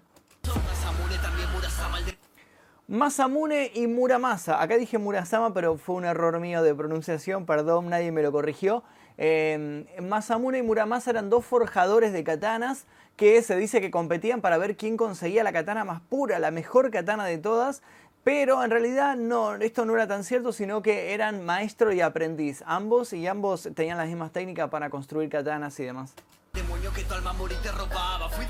Masamune 2.87 3.71
y 3.75 3.85
Muramasa. 3.85 4.61
Acá 4.61 4.77
dije 4.77 4.97
Murasama, 4.97 5.53
pero 5.53 5.77
fue 5.77 5.95
un 5.95 6.05
error 6.05 6.39
mío 6.39 6.63
de 6.63 6.73
pronunciación, 6.73 7.45
perdón, 7.45 7.89
nadie 7.89 8.11
me 8.11 8.23
lo 8.23 8.31
corrigió. 8.31 8.83
Eh, 9.17 9.85
Masamune 10.01 10.59
y 10.59 10.61
Muramasa 10.61 11.09
eran 11.11 11.29
dos 11.29 11.45
forjadores 11.45 12.13
de 12.13 12.23
katanas 12.23 12.85
que 13.15 13.41
se 13.41 13.55
dice 13.55 13.81
que 13.81 13.89
competían 13.89 14.41
para 14.41 14.57
ver 14.59 14.77
quién 14.77 14.95
conseguía 14.95 15.43
la 15.43 15.51
katana 15.51 15.83
más 15.83 16.01
pura, 16.01 16.37
la 16.37 16.51
mejor 16.51 16.91
katana 16.91 17.25
de 17.25 17.39
todas, 17.39 17.81
pero 18.23 18.63
en 18.63 18.69
realidad 18.69 19.15
no, 19.15 19.55
esto 19.55 19.85
no 19.85 19.95
era 19.95 20.07
tan 20.07 20.23
cierto, 20.23 20.51
sino 20.51 20.81
que 20.81 21.13
eran 21.13 21.43
maestro 21.43 21.91
y 21.91 22.01
aprendiz, 22.01 22.63
ambos, 22.67 23.13
y 23.13 23.25
ambos 23.25 23.69
tenían 23.73 23.97
las 23.97 24.07
mismas 24.07 24.31
técnicas 24.31 24.69
para 24.69 24.89
construir 24.89 25.29
katanas 25.29 25.79
y 25.79 25.85
demás. 25.85 26.13
Demonio 26.53 26.91
que 26.93 27.03
tu 27.03 27.13
alma 27.13 27.33
te 27.63 27.71
robaba, 27.71 28.29
fui 28.29 28.45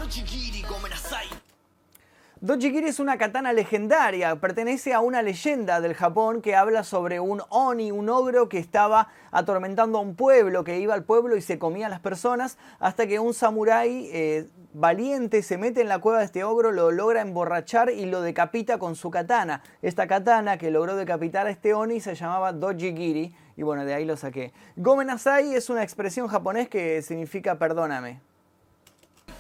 Dochigiri 2.40 2.88
es 2.88 3.00
una 3.00 3.18
katana 3.18 3.52
legendaria, 3.52 4.36
pertenece 4.36 4.94
a 4.94 5.00
una 5.00 5.24
leyenda 5.24 5.82
del 5.82 5.96
Japón 5.96 6.44
que 6.44 6.56
habla 6.56 6.84
sobre 6.84 7.20
un 7.20 7.42
oni, 7.50 7.92
un 7.92 8.10
ogro 8.10 8.48
que 8.48 8.60
estaba 8.60 9.08
atormentando 9.32 9.98
a 9.98 10.02
un 10.02 10.16
pueblo, 10.16 10.64
que 10.64 10.78
iba 10.78 10.94
al 10.94 11.04
pueblo 11.04 11.36
y 11.36 11.42
se 11.42 11.58
comía 11.58 11.88
a 11.88 11.90
las 11.90 12.00
personas, 12.00 12.60
hasta 12.80 13.08
que 13.08 13.18
un 13.18 13.34
samurái 13.34 14.10
eh, 14.14 14.48
valiente 14.74 15.42
se 15.42 15.58
mete 15.58 15.82
en 15.82 15.88
la 15.88 15.98
cueva 15.98 16.20
de 16.20 16.26
este 16.26 16.44
ogro, 16.44 16.72
lo 16.72 16.92
logra 16.92 17.22
emborrachar 17.22 17.90
y 17.90 18.06
lo 18.06 18.22
decapita 18.22 18.78
con 18.78 18.96
su 18.96 19.10
katana. 19.10 19.64
Esta 19.82 20.06
katana 20.06 20.60
que 20.60 20.70
logró 20.70 20.96
decapitar 20.96 21.48
a 21.48 21.50
este 21.50 21.74
oni 21.74 22.00
se 22.02 22.14
llamaba 22.14 22.54
Dojigiri 22.54 23.34
y 23.56 23.64
bueno, 23.64 23.84
de 23.84 23.96
ahí 23.96 24.06
lo 24.06 24.16
saqué. 24.16 24.54
Gomenasai 24.76 25.56
es 25.56 25.72
una 25.72 25.82
expresión 25.82 26.28
japonés 26.28 26.70
que 26.70 27.02
significa 27.02 27.58
perdóname. 27.58 28.22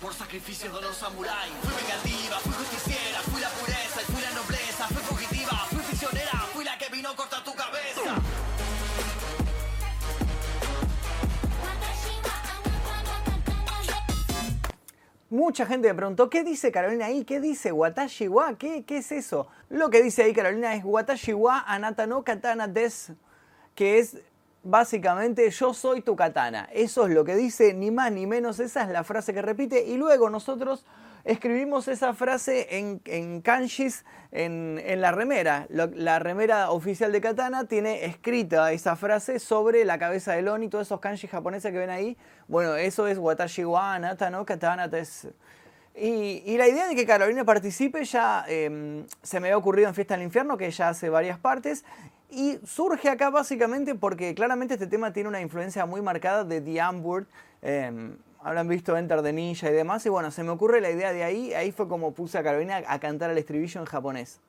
Por 0.01 0.13
sacrificio 0.13 0.71
de 0.75 0.81
los 0.81 0.95
samuráis, 0.95 1.51
Mucha 15.37 15.67
gente 15.67 15.87
me 15.87 15.93
preguntó, 15.93 16.31
¿qué 16.31 16.43
dice 16.43 16.71
Carolina 16.71 17.05
ahí? 17.05 17.23
¿Qué 17.23 17.39
dice 17.39 17.71
Watashi 17.71 18.27
wa? 18.27 18.55
¿Qué, 18.57 18.83
¿Qué 18.85 18.97
es 18.97 19.11
eso? 19.11 19.47
Lo 19.69 19.91
que 19.91 20.01
dice 20.01 20.23
ahí 20.23 20.33
Carolina 20.33 20.73
es 20.73 20.83
Watashi 20.83 21.33
wa 21.33 21.59
anata 21.59 22.07
no 22.07 22.23
katana 22.23 22.67
des, 22.67 23.11
que 23.75 23.99
es 23.99 24.17
básicamente 24.63 25.47
yo 25.51 25.75
soy 25.75 26.01
tu 26.01 26.15
katana. 26.15 26.67
Eso 26.73 27.05
es 27.05 27.13
lo 27.13 27.23
que 27.23 27.35
dice, 27.35 27.75
ni 27.75 27.91
más 27.91 28.11
ni 28.11 28.25
menos, 28.25 28.59
esa 28.59 28.81
es 28.81 28.89
la 28.89 29.03
frase 29.03 29.31
que 29.31 29.43
repite. 29.43 29.85
Y 29.85 29.97
luego 29.97 30.31
nosotros 30.31 30.87
escribimos 31.27 31.87
esa 31.87 32.13
frase 32.13 32.67
en, 32.77 33.41
kanjis 33.41 34.05
en, 34.31 34.81
la 35.01 35.11
remera. 35.11 35.67
La, 35.69 36.19
remera 36.19 36.71
oficial 36.71 37.11
de 37.11 37.21
katana 37.21 37.65
tiene 37.65 38.05
escrita 38.05 38.71
esa 38.71 38.95
frase 38.95 39.39
sobre 39.39 39.85
la 39.85 39.99
cabeza 39.99 40.33
de 40.33 40.49
Oni, 40.49 40.69
todos 40.69 40.87
esos 40.87 40.99
kanjis 40.99 41.29
japoneses 41.29 41.71
que 41.71 41.77
ven 41.77 41.89
ahí. 41.89 42.17
Bueno, 42.47 42.75
eso 42.75 43.07
es 43.07 43.17
watashi 43.17 43.65
wa 43.65 43.95
anata 43.95 44.29
no 44.29 44.45
katana 44.45 44.89
tes. 44.89 45.27
Y, 45.99 46.55
la 46.57 46.67
idea 46.67 46.87
de 46.87 46.95
que 46.95 47.05
Carolina 47.05 47.43
participe 47.43 48.05
ya 48.05 48.45
em, 48.47 49.05
se 49.23 49.39
me 49.39 49.47
había 49.47 49.57
ocurrido 49.57 49.89
en 49.89 49.95
Fiesta 49.95 50.15
del 50.15 50.23
Infierno, 50.23 50.55
que 50.55 50.69
ya 50.71 50.89
hace 50.89 51.09
varias 51.09 51.39
partes, 51.39 51.83
y 52.29 52.59
surge 52.65 53.09
acá 53.09 53.31
básicamente 53.31 53.95
porque 53.95 54.35
claramente 54.35 54.75
este 54.75 54.87
tema 54.87 55.11
tiene 55.11 55.27
una 55.29 55.41
influencia 55.41 55.85
muy 55.85 56.01
marcada 56.01 56.43
de 56.43 56.61
The 56.61 56.81
Ambword. 56.81 57.25
Em, 57.63 58.15
habrán 58.41 58.67
visto 58.67 58.97
Enter 58.97 59.21
the 59.21 59.33
Ninja 59.33 59.69
y 59.69 59.73
demás. 59.73 60.05
Y 60.05 60.09
bueno, 60.09 60.31
se 60.31 60.43
me 60.43 60.51
ocurre 60.51 60.81
la 60.81 60.89
idea 60.89 61.13
de 61.13 61.23
ahí. 61.23 61.53
Ahí 61.53 61.71
fue 61.71 61.87
como 61.87 62.13
puse 62.13 62.37
a 62.37 62.43
Carolina 62.43 62.81
a 62.87 62.99
cantar 62.99 63.29
el 63.29 63.37
estribillo 63.37 63.81
en 63.81 63.85
japonés. 63.85 64.39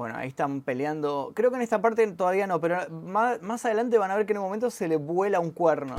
Bueno, 0.00 0.16
ahí 0.16 0.28
están 0.28 0.62
peleando. 0.62 1.32
Creo 1.34 1.50
que 1.50 1.56
en 1.56 1.62
esta 1.62 1.82
parte 1.82 2.10
todavía 2.12 2.46
no, 2.46 2.58
pero 2.58 2.88
más, 2.88 3.66
adelante 3.66 3.98
van 3.98 4.10
a 4.10 4.16
ver 4.16 4.24
que 4.24 4.32
en 4.32 4.38
un 4.38 4.44
momento 4.44 4.70
se 4.70 4.88
le 4.88 4.96
vuela 4.96 5.40
un 5.40 5.50
cuerno. 5.50 5.96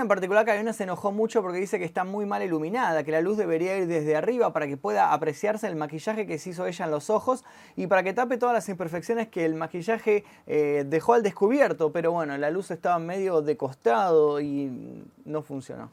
En 0.00 0.08
particular 0.08 0.46
Carolina 0.46 0.72
se 0.72 0.84
enojó 0.84 1.12
mucho 1.12 1.42
porque 1.42 1.58
dice 1.58 1.78
que 1.78 1.84
está 1.84 2.04
muy 2.04 2.24
mal 2.24 2.42
iluminada, 2.42 3.04
que 3.04 3.10
la 3.10 3.20
luz 3.20 3.36
debería 3.36 3.76
ir 3.76 3.86
desde 3.86 4.16
arriba 4.16 4.52
para 4.52 4.66
que 4.66 4.76
pueda 4.76 5.12
apreciarse 5.12 5.66
el 5.66 5.76
maquillaje 5.76 6.26
que 6.26 6.38
se 6.38 6.50
hizo 6.50 6.66
ella 6.66 6.84
en 6.84 6.90
los 6.90 7.10
ojos 7.10 7.44
y 7.76 7.86
para 7.86 8.02
que 8.02 8.12
tape 8.12 8.38
todas 8.38 8.54
las 8.54 8.68
imperfecciones 8.68 9.28
que 9.28 9.44
el 9.44 9.54
maquillaje 9.54 10.24
eh, 10.46 10.84
dejó 10.86 11.14
al 11.14 11.22
descubierto, 11.22 11.92
pero 11.92 12.12
bueno, 12.12 12.36
la 12.38 12.50
luz 12.50 12.70
estaba 12.70 12.98
medio 12.98 13.42
de 13.42 13.56
costado 13.56 14.40
y 14.40 15.04
no 15.24 15.42
funcionó. 15.42 15.90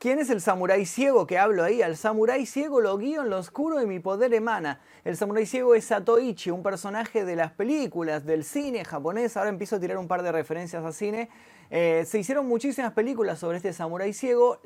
¿Quién 0.00 0.18
es 0.18 0.30
el 0.30 0.40
samurái 0.40 0.86
ciego 0.86 1.26
que 1.26 1.36
hablo 1.36 1.62
ahí? 1.62 1.82
Al 1.82 1.94
samurái 1.94 2.46
ciego 2.46 2.80
lo 2.80 2.96
guío 2.96 3.20
en 3.20 3.28
lo 3.28 3.36
oscuro 3.36 3.82
y 3.82 3.86
mi 3.86 3.98
poder 3.98 4.32
emana. 4.32 4.80
El 5.04 5.14
samurái 5.14 5.44
ciego 5.44 5.74
es 5.74 5.84
Satoichi, 5.84 6.50
un 6.50 6.62
personaje 6.62 7.26
de 7.26 7.36
las 7.36 7.52
películas, 7.52 8.24
del 8.24 8.44
cine 8.44 8.82
japonés. 8.82 9.36
Ahora 9.36 9.50
empiezo 9.50 9.76
a 9.76 9.78
tirar 9.78 9.98
un 9.98 10.08
par 10.08 10.22
de 10.22 10.32
referencias 10.32 10.82
a 10.86 10.92
cine. 10.92 11.28
Eh, 11.68 12.04
se 12.06 12.18
hicieron 12.18 12.48
muchísimas 12.48 12.94
películas 12.94 13.40
sobre 13.40 13.58
este 13.58 13.74
samurái 13.74 14.14
ciego. 14.14 14.62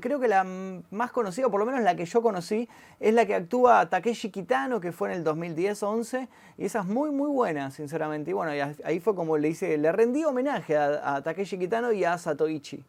Creo 0.00 0.18
que 0.18 0.26
la 0.26 0.42
más 0.42 1.12
conocida, 1.12 1.48
por 1.48 1.60
lo 1.60 1.66
menos 1.66 1.82
la 1.82 1.94
que 1.94 2.04
yo 2.04 2.20
conocí, 2.20 2.68
es 2.98 3.14
la 3.14 3.24
que 3.24 3.36
actúa 3.36 3.88
Takeshi 3.88 4.32
Kitano, 4.32 4.80
que 4.80 4.90
fue 4.90 5.12
en 5.12 5.18
el 5.18 5.24
2010-11. 5.24 6.26
Y 6.58 6.64
esa 6.64 6.80
es 6.80 6.86
muy, 6.86 7.12
muy 7.12 7.30
buena, 7.30 7.70
sinceramente. 7.70 8.32
Y 8.32 8.34
bueno, 8.34 8.50
ahí 8.82 8.98
fue 8.98 9.14
como 9.14 9.38
le 9.38 9.48
hice, 9.48 9.78
le 9.78 9.92
rendí 9.92 10.24
homenaje 10.24 10.76
a 10.76 11.22
Takeshi 11.22 11.56
Kitano 11.56 11.92
y 11.92 12.02
a 12.02 12.18
Satoichi. 12.18 12.82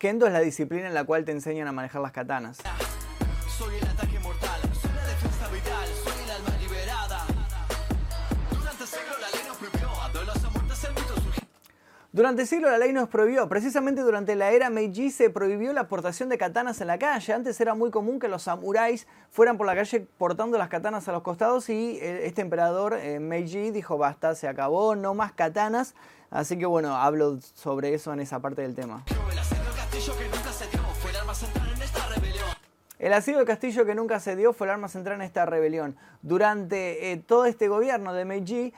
Kendo 0.00 0.26
es 0.26 0.32
la 0.32 0.40
disciplina 0.40 0.86
en 0.86 0.94
la 0.94 1.04
cual 1.04 1.26
te 1.26 1.32
enseñan 1.32 1.68
a 1.68 1.72
manejar 1.72 2.00
las 2.00 2.10
katanas. 2.10 2.56
Soy 3.58 3.76
el 3.76 3.86
ataque 3.86 4.18
mortal, 4.20 4.60
soy 4.80 4.90
la 4.94 5.04
defensa 5.04 5.48
vital, 5.52 5.88
soy 6.02 6.24
el 6.24 6.30
alma 6.30 6.58
liberada. 6.58 7.26
Durante 8.50 8.86
siglo 8.86 9.18
la 9.20 9.28
ley 9.30 9.40
nos 9.46 9.56
prohibió, 9.58 9.88
a 10.00 10.08
los 10.24 10.52
muertes 10.54 10.84
el 10.84 10.90
mito 10.94 11.14
surgió. 11.16 11.42
Durante 12.12 12.46
siglo 12.46 12.70
la 12.70 12.78
ley 12.78 12.94
nos 12.94 13.10
prohibió, 13.10 13.46
precisamente 13.50 14.00
durante 14.00 14.36
la 14.36 14.52
era 14.52 14.70
Meiji 14.70 15.10
se 15.10 15.28
prohibió 15.28 15.74
la 15.74 15.86
portación 15.86 16.30
de 16.30 16.38
katanas 16.38 16.80
en 16.80 16.86
la 16.86 16.98
calle. 16.98 17.34
Antes 17.34 17.60
era 17.60 17.74
muy 17.74 17.90
común 17.90 18.18
que 18.20 18.28
los 18.28 18.44
samuráis 18.44 19.06
fueran 19.30 19.58
por 19.58 19.66
la 19.66 19.74
calle 19.74 20.08
portando 20.16 20.56
las 20.56 20.70
katanas 20.70 21.06
a 21.08 21.12
los 21.12 21.20
costados 21.20 21.68
y 21.68 21.98
eh, 22.00 22.24
este 22.24 22.40
emperador 22.40 22.94
eh, 22.94 23.20
Meiji 23.20 23.70
dijo 23.70 23.98
basta, 23.98 24.34
se 24.34 24.48
acabó, 24.48 24.96
no 24.96 25.12
más 25.12 25.32
katanas. 25.32 25.94
Así 26.30 26.56
que 26.56 26.64
bueno, 26.64 26.96
hablo 26.96 27.38
sobre 27.52 27.92
eso 27.92 28.14
en 28.14 28.20
esa 28.20 28.40
parte 28.40 28.62
del 28.62 28.74
tema. 28.74 29.04
El 32.98 33.14
asilo 33.14 33.38
del 33.38 33.46
castillo 33.46 33.84
que 33.84 33.94
nunca 33.94 34.20
se 34.20 34.36
dio 34.36 34.52
fue 34.52 34.66
el 34.66 34.72
arma 34.72 34.88
central 34.88 35.16
en 35.16 35.22
esta 35.22 35.46
rebelión. 35.46 35.96
Durante 36.22 37.12
eh, 37.12 37.16
todo 37.16 37.44
este 37.46 37.68
gobierno 37.68 38.12
de 38.14 38.24
Meiji, 38.24 38.74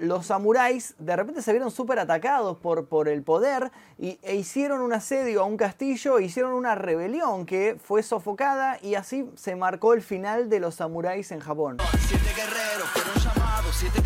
los 0.00 0.26
samuráis 0.26 0.94
de 0.98 1.16
repente 1.16 1.42
se 1.42 1.52
vieron 1.52 1.70
súper 1.70 1.98
atacados 2.00 2.56
por, 2.58 2.86
por, 2.86 3.08
el 3.08 3.22
poder 3.22 3.70
y, 3.98 4.18
e 4.22 4.34
hicieron 4.34 4.80
un 4.80 4.92
asedio 4.92 5.42
a 5.42 5.44
un 5.44 5.56
castillo, 5.56 6.18
e 6.18 6.24
hicieron 6.24 6.52
una 6.52 6.74
rebelión 6.74 7.46
que 7.46 7.76
fue 7.82 8.02
sofocada 8.02 8.78
y 8.82 8.96
así 8.96 9.30
se 9.36 9.56
marcó 9.56 9.94
el 9.94 10.02
final 10.02 10.48
de 10.48 10.60
los 10.60 10.76
samuráis 10.76 11.32
en 11.32 11.40
Japón. 11.40 11.78
Siete 12.08 12.30
guerreros 12.36 12.88
fueron 12.90 13.14
llamados, 13.22 13.76
siete 13.76 14.00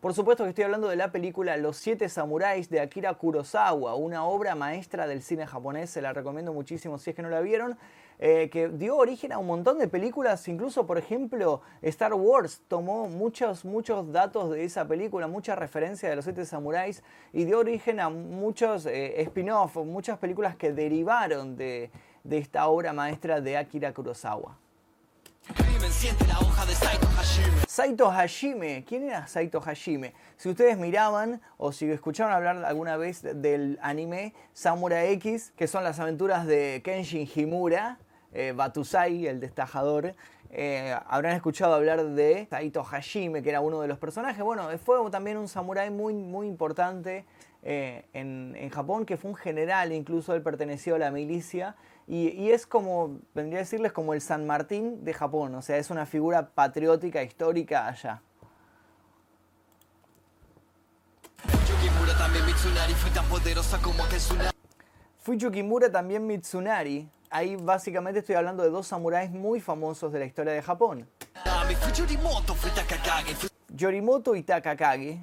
por 0.00 0.14
supuesto 0.14 0.44
que 0.44 0.50
estoy 0.50 0.64
hablando 0.64 0.88
de 0.88 0.96
la 0.96 1.12
película 1.12 1.56
Los 1.56 1.76
Siete 1.76 2.08
Samuráis 2.08 2.68
de 2.68 2.80
Akira 2.80 3.14
Kurosawa, 3.14 3.94
una 3.94 4.24
obra 4.24 4.54
maestra 4.54 5.06
del 5.06 5.22
cine 5.22 5.46
japonés, 5.46 5.90
se 5.90 6.02
la 6.02 6.12
recomiendo 6.12 6.52
muchísimo 6.52 6.98
si 6.98 7.10
es 7.10 7.16
que 7.16 7.22
no 7.22 7.30
la 7.30 7.40
vieron, 7.40 7.78
eh, 8.18 8.48
que 8.50 8.68
dio 8.68 8.96
origen 8.96 9.32
a 9.32 9.38
un 9.38 9.46
montón 9.46 9.78
de 9.78 9.88
películas, 9.88 10.46
incluso 10.48 10.86
por 10.86 10.98
ejemplo 10.98 11.62
Star 11.82 12.14
Wars 12.14 12.62
tomó 12.68 13.08
muchos, 13.08 13.64
muchos 13.64 14.12
datos 14.12 14.50
de 14.50 14.64
esa 14.64 14.86
película, 14.86 15.26
mucha 15.28 15.54
referencia 15.54 16.08
de 16.08 16.16
Los 16.16 16.24
Siete 16.24 16.44
Samuráis 16.44 17.02
y 17.32 17.44
dio 17.44 17.58
origen 17.58 18.00
a 18.00 18.08
muchos 18.08 18.86
eh, 18.86 19.20
spin-off, 19.22 19.76
muchas 19.76 20.18
películas 20.18 20.56
que 20.56 20.72
derivaron 20.72 21.56
de, 21.56 21.90
de 22.24 22.38
esta 22.38 22.68
obra 22.68 22.92
maestra 22.92 23.40
de 23.40 23.56
Akira 23.56 23.92
Kurosawa. 23.92 24.58
Saito 27.68 28.10
Hashime. 28.10 28.84
¿Quién 28.84 29.04
era 29.04 29.26
Saito 29.28 29.60
Hashime? 29.60 30.14
Si 30.36 30.48
ustedes 30.48 30.76
miraban 30.78 31.40
o 31.58 31.70
si 31.70 31.88
escucharon 31.88 32.32
hablar 32.32 32.64
alguna 32.64 32.96
vez 32.96 33.22
del 33.22 33.78
anime 33.80 34.34
Samurai 34.52 35.12
X, 35.12 35.52
que 35.56 35.68
son 35.68 35.84
las 35.84 36.00
aventuras 36.00 36.44
de 36.46 36.80
Kenshin 36.84 37.28
Himura, 37.32 37.98
eh, 38.32 38.52
Batusai, 38.56 39.26
el 39.26 39.38
destajador, 39.38 40.14
eh, 40.50 40.96
habrán 41.06 41.36
escuchado 41.36 41.74
hablar 41.74 42.04
de 42.04 42.48
Saito 42.50 42.82
Hashime, 42.82 43.42
que 43.44 43.50
era 43.50 43.60
uno 43.60 43.80
de 43.80 43.86
los 43.86 43.98
personajes. 43.98 44.42
Bueno, 44.42 44.68
fue 44.78 44.98
también 45.10 45.36
un 45.36 45.46
samurái 45.46 45.90
muy, 45.90 46.14
muy 46.14 46.48
importante 46.48 47.24
eh, 47.62 48.06
en, 48.12 48.54
en 48.56 48.70
Japón, 48.70 49.06
que 49.06 49.16
fue 49.16 49.30
un 49.30 49.36
general, 49.36 49.92
incluso 49.92 50.34
él 50.34 50.42
perteneció 50.42 50.96
a 50.96 50.98
la 50.98 51.12
milicia 51.12 51.76
y, 52.08 52.50
es 52.50 52.66
como, 52.66 53.18
vendría 53.34 53.58
a 53.58 53.62
decirles 53.62 53.92
como 53.92 54.14
el 54.14 54.20
San 54.20 54.46
Martín 54.46 55.04
de 55.04 55.12
Japón, 55.12 55.56
o 55.56 55.62
sea, 55.62 55.76
es 55.76 55.90
una 55.90 56.06
figura 56.06 56.50
patriótica, 56.50 57.22
histórica 57.22 57.88
allá. 57.88 58.22
Fui 65.18 65.36
Kimura 65.36 65.90
también 65.90 66.26
Mitsunari. 66.26 67.08
Ahí 67.30 67.56
básicamente 67.56 68.20
estoy 68.20 68.36
hablando 68.36 68.62
de 68.62 68.70
dos 68.70 68.86
samuráis 68.86 69.30
muy 69.30 69.60
famosos 69.60 70.12
de 70.12 70.20
la 70.20 70.24
historia 70.24 70.52
de 70.52 70.62
Japón. 70.62 71.08
Yorimoto 73.74 74.36
y 74.36 74.44
Takakage. 74.44 75.20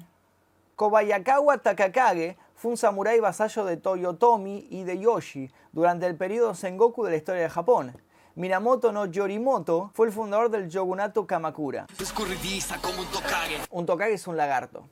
Kobayakawa 0.76 1.58
Takakage 1.58 2.36
fue 2.64 2.70
un 2.70 2.78
samurái 2.78 3.20
vasallo 3.20 3.66
de 3.66 3.76
Toyotomi 3.76 4.68
y 4.70 4.84
de 4.84 4.98
Yoshi 4.98 5.50
durante 5.72 6.06
el 6.06 6.16
periodo 6.16 6.54
Sengoku 6.54 7.04
de 7.04 7.10
la 7.10 7.18
historia 7.18 7.42
de 7.42 7.50
Japón. 7.50 7.94
Minamoto 8.36 8.90
no 8.90 9.04
Yorimoto 9.04 9.90
fue 9.92 10.06
el 10.06 10.14
fundador 10.14 10.48
del 10.48 10.70
Yogunato 10.70 11.26
Kamakura. 11.26 11.86
Escurridiza 12.00 12.78
como 12.80 13.02
un 13.02 13.06
tokage. 13.08 13.60
Un 13.70 13.84
tokage 13.84 14.14
es 14.14 14.26
un 14.26 14.38
lagarto. 14.38 14.88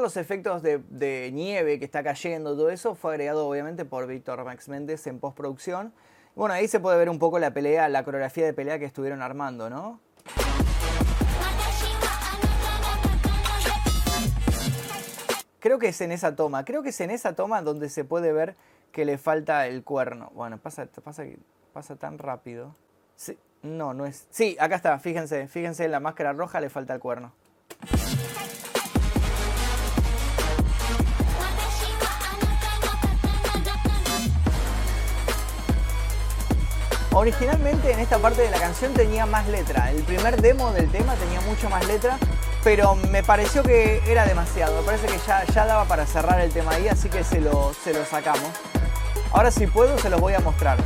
los 0.00 0.16
efectos 0.16 0.62
de, 0.62 1.30
nieve 1.32 1.78
que 1.78 1.84
está 1.84 2.02
cayendo, 2.02 2.56
todo 2.56 2.70
eso, 2.70 2.94
fue 2.94 3.12
agregado 3.12 3.46
obviamente 3.46 3.84
por 3.84 4.06
Víctor 4.06 4.44
Max 4.44 4.68
Méndez 4.68 5.06
en 5.06 5.18
postproducción. 5.18 5.92
Bueno, 6.34 6.54
ahí 6.54 6.68
se 6.68 6.80
puede 6.80 6.96
ver 6.98 7.08
un 7.08 7.18
poco 7.18 7.38
la 7.38 7.52
pelea, 7.52 7.88
la 7.88 8.04
coreografía 8.04 8.44
de 8.44 8.52
pelea 8.52 8.78
que 8.78 8.84
estuvieron 8.84 9.22
armando, 9.22 9.68
¿no? 9.68 10.00
Creo 15.58 15.78
que 15.78 15.88
es 15.88 16.00
en 16.00 16.12
esa 16.12 16.34
toma, 16.36 16.64
creo 16.64 16.82
que 16.82 16.88
es 16.88 17.00
en 17.00 17.10
esa 17.10 17.34
toma 17.34 17.60
donde 17.60 17.90
se 17.90 18.04
puede 18.04 18.32
ver 18.32 18.56
que 18.92 19.04
le 19.04 19.18
falta 19.18 19.66
el 19.66 19.84
cuerno. 19.84 20.30
Bueno, 20.34 20.58
pasa, 20.58 20.86
pasa, 21.04 21.24
pasa 21.72 21.96
tan 21.96 22.18
rápido. 22.18 22.74
No, 23.62 23.92
no 23.92 24.06
es. 24.06 24.26
Sí, 24.30 24.56
acá 24.58 24.76
está, 24.76 24.98
fíjense, 24.98 25.46
fíjense 25.48 25.84
en 25.84 25.92
la 25.92 26.00
máscara 26.00 26.32
roja 26.32 26.60
le 26.60 26.70
falta 26.70 26.94
el 26.94 27.00
cuerno. 27.00 27.32
Originalmente 37.20 37.92
en 37.92 38.00
esta 38.00 38.16
parte 38.16 38.40
de 38.40 38.50
la 38.50 38.58
canción 38.58 38.94
tenía 38.94 39.26
más 39.26 39.46
letra. 39.46 39.90
El 39.90 40.02
primer 40.04 40.40
demo 40.40 40.72
del 40.72 40.90
tema 40.90 41.12
tenía 41.16 41.42
mucho 41.42 41.68
más 41.68 41.86
letra, 41.86 42.16
pero 42.64 42.94
me 42.94 43.22
pareció 43.22 43.62
que 43.62 44.00
era 44.10 44.24
demasiado. 44.24 44.80
Me 44.80 44.86
parece 44.86 45.06
que 45.06 45.18
ya, 45.26 45.66
daba 45.66 45.84
para 45.84 46.06
cerrar 46.06 46.40
el 46.40 46.50
tema 46.50 46.72
ahí, 46.72 46.88
así 46.88 47.10
que 47.10 47.22
se 47.22 47.42
lo, 47.42 47.74
se 47.84 47.92
lo 47.92 48.06
sacamos. 48.06 48.48
Ahora 49.32 49.50
si 49.50 49.66
puedo 49.66 49.98
se 49.98 50.08
los 50.08 50.18
voy 50.18 50.32
a 50.32 50.40
mostrar. 50.40 50.78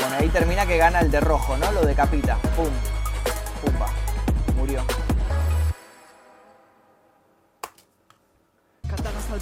Bueno, 0.00 0.16
ahí 0.18 0.30
termina 0.30 0.64
que 0.64 0.78
gana 0.78 1.00
el 1.00 1.10
de 1.10 1.20
rojo, 1.20 1.58
¿no? 1.58 1.70
Lo 1.72 1.82
decapita. 1.82 2.36
Pum. 2.56 2.70
Pumba. 3.62 3.88
Murió. 4.56 4.82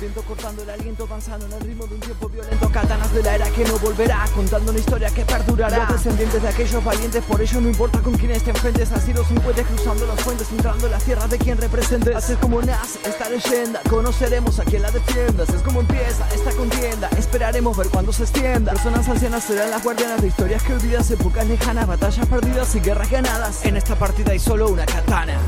Viento 0.01 0.23
cortando 0.23 0.63
el 0.63 0.71
aliento 0.71 1.05
avanzando 1.05 1.45
en 1.45 1.53
el 1.53 1.61
ritmo 1.61 1.87
de 1.87 1.95
un 1.95 2.01
tiempo 2.01 2.29
violento 2.29 2.71
Katanas 2.71 3.13
de 3.13 3.23
la 3.23 3.35
era 3.35 3.51
que 3.51 3.65
no 3.65 3.79
volverá 3.79 4.25
Contando 4.35 4.71
una 4.71 4.81
historia 4.81 5.11
que 5.11 5.25
perdurará. 5.25 5.91
Los 5.91 6.03
descendientes 6.03 6.43
de 6.43 6.49
aquellos 6.49 6.83
valientes 6.83 7.23
Por 7.25 7.41
ello 7.41 7.61
no 7.61 7.69
importa 7.69 8.01
con 8.01 8.15
quién 8.15 8.33
te 8.41 8.51
enfrentes 8.51 8.91
Así 8.93 9.13
los 9.13 9.27
puentes 9.27 9.67
cruzando 9.67 10.07
los 10.07 10.21
puentes 10.23 10.51
Entrando 10.51 10.87
en 10.87 10.93
la 10.93 10.99
tierra 10.99 11.29
de 11.29 11.39
quien 11.39 11.59
representes. 11.59 12.17
Así 12.17 12.33
es 12.33 12.39
como 12.39 12.63
nace 12.63 12.99
esta 13.05 13.29
leyenda 13.29 13.81
Conoceremos 13.91 14.59
a 14.59 14.65
quien 14.65 14.83
la 14.83 14.91
defienda. 14.91 15.45
Así 15.45 15.53
es 15.55 15.63
como 15.63 15.81
empieza 15.81 16.27
esta 16.35 16.51
contienda 16.53 17.11
Esperaremos 17.19 17.77
ver 17.77 17.89
cuándo 17.89 18.13
se 18.13 18.23
extienda. 18.23 18.73
Personas 18.73 19.07
ancianas 19.07 19.45
serán 19.45 19.71
las 19.71 19.85
guardianas 19.85 20.23
De 20.23 20.29
historias 20.29 20.63
que 20.63 20.73
olvidas, 20.73 21.11
épocas 21.11 21.47
lejanas 21.47 21.87
Batallas 21.87 22.27
perdidas 22.27 22.75
y 22.75 22.81
guerras 22.81 23.11
ganadas. 23.11 23.67
En 23.67 23.77
esta 23.77 23.97
partida 23.97 24.33
hay 24.33 24.39
solo 24.39 24.69
una 24.69 24.87
katana 24.87 25.39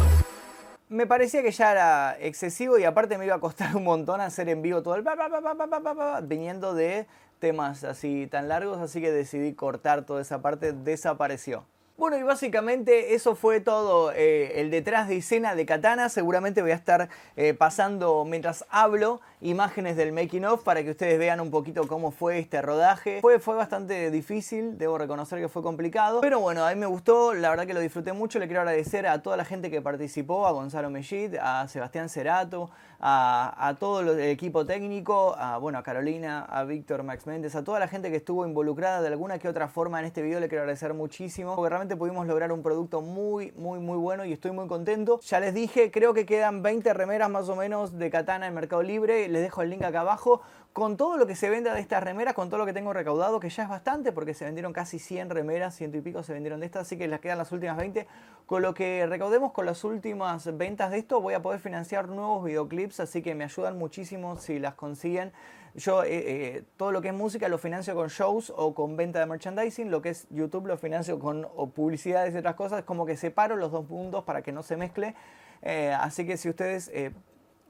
me 0.93 1.07
parecía 1.07 1.43
que 1.43 1.51
ya 1.51 1.73
era 1.73 2.17
excesivo 2.21 2.79
y 2.79 2.85
aparte 2.85 3.17
me 3.19 3.25
iba 3.25 3.35
a 3.35 3.41
costar 3.41 3.75
un 3.75 3.85
montón 3.85 4.21
hacer 4.21 4.49
en 4.49 4.63
vivo 4.63 4.83
todo 4.83 4.95
el 4.95 5.03
pa, 5.03 6.21
viniendo 6.23 6.75
de 6.75 7.07
temas 7.39 7.83
así 7.83 8.29
tan 8.31 8.49
largos, 8.49 8.79
así 8.79 9.01
que 9.01 9.11
decidí 9.11 9.55
cortar 9.55 10.05
toda 10.05 10.21
esa 10.21 10.43
parte, 10.43 10.73
desapareció. 10.73 11.65
Bueno, 11.99 12.17
y 12.17 12.23
básicamente 12.23 13.15
eso 13.15 13.37
fue 13.37 13.61
todo 13.61 14.13
eh, 14.13 14.61
el 14.61 14.71
detrás 14.71 15.09
de 15.09 15.19
escena 15.19 15.55
de 15.55 15.67
Katana. 15.67 16.09
Seguramente 16.09 16.63
voy 16.63 16.71
a 16.71 16.75
estar 16.75 17.11
eh, 17.37 17.53
pasando 17.53 18.25
mientras 18.25 18.65
hablo 18.71 19.21
imágenes 19.43 19.97
del 19.97 20.13
making 20.13 20.47
of 20.47 20.63
para 20.63 20.83
que 20.83 20.91
ustedes 20.91 21.19
vean 21.19 21.41
un 21.41 21.51
poquito 21.51 21.87
cómo 21.87 22.11
fue 22.11 22.39
este 22.39 22.63
rodaje. 22.63 23.21
Fue, 23.21 23.39
fue 23.39 23.57
bastante 23.57 24.11
difícil, 24.11 24.79
debo 24.79 24.97
reconocer 24.97 25.39
que 25.39 25.49
fue 25.49 25.63
complicado. 25.63 26.23
Pero 26.23 26.41
bueno, 26.41 26.65
a 26.65 26.71
mí 26.71 26.81
me 26.81 26.87
gustó, 26.87 27.35
la 27.35 27.51
verdad 27.51 27.67
que 27.67 27.75
lo 27.75 27.81
disfruté 27.81 28.15
mucho. 28.15 28.39
Le 28.39 28.47
quiero 28.47 28.63
agradecer 28.63 29.07
a 29.07 29.21
toda 29.23 29.37
la 29.37 29.45
gente 29.45 29.71
que 29.71 29.83
participó, 29.83 30.47
a 30.47 30.53
Gonzalo 30.53 30.89
Mellit, 30.89 31.37
a 31.41 31.69
Sebastián 31.69 32.09
Cerato, 32.09 32.71
a, 33.01 33.77
todo 33.79 34.01
el 34.01 34.21
equipo 34.21 34.65
técnico, 34.65 35.35
a, 35.37 35.59
bueno, 35.59 35.79
a 35.79 35.83
Carolina, 35.83 36.45
a 36.45 36.65
Víctor 36.65 37.03
Max 37.03 37.27
Méndez, 37.27 37.55
a 37.57 37.65
toda 37.65 37.81
la 37.81 37.89
gente 37.89 38.11
que 38.11 38.17
estuvo 38.17 38.47
involucrada 38.47 39.03
de 39.03 39.09
alguna 39.09 39.39
que 39.39 39.49
otra 39.49 39.69
forma 39.69 39.99
en 39.99 40.07
este 40.07 40.23
video. 40.23 40.41
Le 40.41 40.49
quiero 40.49 40.63
agradecer 40.63 40.95
muchísimo 40.95 41.57
pudimos 41.97 42.27
lograr 42.27 42.53
un 42.53 42.63
producto 42.63 43.01
muy, 43.01 43.53
muy, 43.53 43.79
muy 43.79 43.97
bueno 43.97 44.25
y 44.25 44.33
estoy 44.33 44.53
muy 44.53 44.67
contento. 44.69 45.21
Ya 45.21 45.41
les 45.41 45.55
dije, 45.55 45.91
creo 45.91 46.15
que 46.15 46.27
quedan 46.27 46.63
20 46.63 46.93
remeras 46.95 47.31
más 47.31 47.49
o 47.49 47.57
menos 47.57 47.99
de 47.99 48.11
Katana 48.11 48.47
en 48.47 48.55
Mercado 48.55 48.83
Libre. 48.83 49.29
Les 49.29 49.43
dejo 49.43 49.63
el 49.63 49.71
link 49.71 49.83
acá 49.83 50.01
abajo. 50.01 50.43
Con 50.73 50.97
todo 50.97 51.19
lo 51.19 51.27
que 51.27 51.37
se 51.37 51.51
venda 51.51 51.75
de 51.75 51.81
estas 51.81 52.03
remeras, 52.03 52.33
con 52.33 52.49
todo 52.49 52.59
lo 52.59 52.65
que 52.65 52.73
tengo 52.73 52.95
recaudado, 52.95 53.41
que 53.41 53.51
ya 53.51 53.65
es 53.65 53.69
bastante 53.69 54.11
porque 54.11 54.33
se 54.33 54.47
vendieron 54.47 54.73
casi 54.73 54.99
100 54.99 55.29
remeras, 55.29 55.75
ciento 55.75 55.99
y 55.99 56.01
pico 56.01 56.23
se 56.23 56.33
vendieron 56.33 56.61
de 56.61 56.67
estas, 56.67 56.83
así 56.83 56.97
que 56.97 57.07
les 57.09 57.21
quedan 57.21 57.37
las 57.37 57.53
últimas 57.53 57.77
20. 57.77 58.07
Con 58.47 58.63
lo 58.63 58.73
que 58.73 59.07
recaudemos 59.07 59.53
con 59.53 59.67
las 59.67 59.85
últimas 59.85 60.57
ventas 60.57 60.91
de 60.91 60.99
esto, 60.99 61.21
voy 61.21 61.35
a 61.35 61.43
poder 61.43 61.61
financiar 61.61 62.09
nuevos 62.09 62.45
videoclips, 62.45 63.01
así 63.01 63.21
que 63.21 63.35
me 63.35 63.45
ayudan 63.45 63.77
muchísimo 63.77 64.39
si 64.39 64.59
las 64.59 64.75
consiguen. 64.75 65.33
Yo 65.75 66.05
eh, 66.05 66.09
eh, 66.11 66.65
todo 66.77 66.93
lo 66.93 67.01
que 67.01 67.09
es 67.09 67.15
música 67.15 67.49
lo 67.49 67.59
financio 67.59 67.95
con 67.95 68.09
shows 68.09 68.53
o 68.55 68.75
con 68.75 68.97
venta 68.97 69.21
de 69.21 69.27
merchandising, 69.27 69.91
lo 69.91 70.03
que 70.03 70.11
es 70.11 70.27
YouTube 70.31 70.67
lo 70.67 70.77
financio 70.77 71.19
con 71.19 71.49
publicidades 71.75 72.35
y 72.35 72.39
otras 72.39 72.57
cosas, 72.57 72.85
como 72.85 73.07
que 73.07 73.17
separo 73.17 73.57
los 73.57 73.73
dos 73.73 73.87
puntos 73.87 74.25
para 74.25 74.43
que 74.43 74.53
no 74.53 74.63
se 74.63 74.77
mezcle. 74.77 75.15
Eh, 75.63 75.97
así 75.99 76.27
que 76.27 76.37
si 76.37 76.51
ustedes 76.51 76.91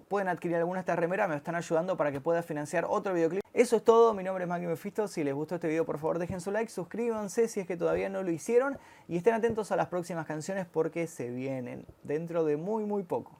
pueden 0.08 0.28
adquirir 0.28 0.56
alguna 0.56 0.78
de 0.78 0.80
estas 0.80 0.98
remeras, 0.98 1.28
me 1.28 1.36
están 1.36 1.54
ayudando 1.54 1.96
para 1.96 2.10
que 2.10 2.20
pueda 2.20 2.42
financiar 2.42 2.84
otro 2.88 3.14
videoclip. 3.14 3.42
Eso 3.54 3.76
es 3.76 3.84
todo, 3.84 4.14
mi 4.14 4.24
nombre 4.24 4.44
es 4.44 4.48
Maggie 4.48 4.66
Mephisto, 4.66 5.06
si 5.06 5.22
les 5.22 5.34
gustó 5.34 5.54
este 5.54 5.68
video 5.68 5.84
por 5.84 5.98
favor 5.98 6.18
dejen 6.18 6.40
su 6.40 6.50
like, 6.50 6.70
suscríbanse 6.70 7.48
si 7.48 7.60
es 7.60 7.66
que 7.66 7.76
todavía 7.76 8.08
no 8.08 8.22
lo 8.22 8.30
hicieron 8.30 8.78
y 9.08 9.16
estén 9.16 9.34
atentos 9.34 9.72
a 9.72 9.76
las 9.76 9.88
próximas 9.88 10.26
canciones 10.26 10.66
porque 10.66 11.06
se 11.06 11.30
vienen 11.30 11.86
dentro 12.02 12.44
de 12.44 12.56
muy 12.56 12.84
muy 12.84 13.02
poco. 13.04 13.38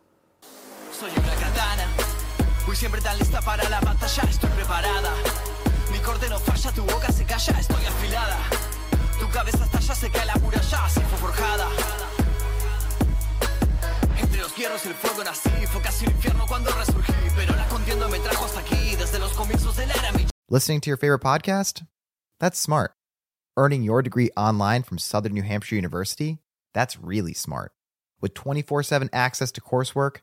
Soy 0.92 1.10
una 1.10 1.34
katana. 1.34 1.91
Voy 2.66 2.76
siempre 2.76 3.00
tan 3.00 3.18
lista 3.18 3.40
para 3.42 3.68
la 3.68 3.80
batalla, 3.80 4.22
estoy 4.30 4.50
preparada. 4.50 5.10
Mi 5.90 5.98
corte 5.98 6.28
no 6.28 6.38
falla, 6.38 6.72
tu 6.72 6.82
boca 6.84 7.10
se 7.12 7.24
calla, 7.24 7.58
estoy 7.58 7.84
afilada. 7.84 8.38
Tu 9.20 9.28
cabeza 9.30 9.66
se 10.02 10.10
cae 10.10 10.26
la 10.26 10.34
muralla, 10.36 10.84
así 10.84 11.00
fue 11.00 11.18
forjada. 11.18 11.68
Entre 14.18 14.40
los 14.40 14.54
hierros 14.56 14.84
y 14.84 14.88
el 14.88 14.94
fuego 14.94 15.22
nací, 15.22 15.50
fue 15.70 15.80
casi 15.80 16.06
infierno 16.06 16.44
cuando 16.48 16.70
resurgí. 16.72 17.12
Pero 17.36 17.54
la 17.54 17.68
contienda 17.68 18.08
me 18.08 18.18
trajo 18.18 18.44
hasta 18.44 18.60
aquí, 18.60 18.96
desde 18.96 19.18
los 19.18 19.32
comienzos 19.34 19.76
de 19.76 19.86
la 19.86 19.94
era 19.94 20.12
mi 20.12 20.26
Listening 20.48 20.80
to 20.80 20.90
your 20.90 20.96
favorite 20.96 21.22
podcast? 21.22 21.84
That's 22.40 22.58
smart. 22.58 22.92
Earning 23.56 23.82
your 23.84 24.02
degree 24.02 24.30
online 24.36 24.82
from 24.82 24.98
Southern 24.98 25.34
New 25.34 25.44
Hampshire 25.44 25.76
University? 25.76 26.38
That's 26.74 26.98
really 26.98 27.34
smart. 27.34 27.72
With 28.20 28.34
24 28.34 28.82
7 28.82 29.08
access 29.12 29.52
to 29.52 29.60
coursework, 29.60 30.22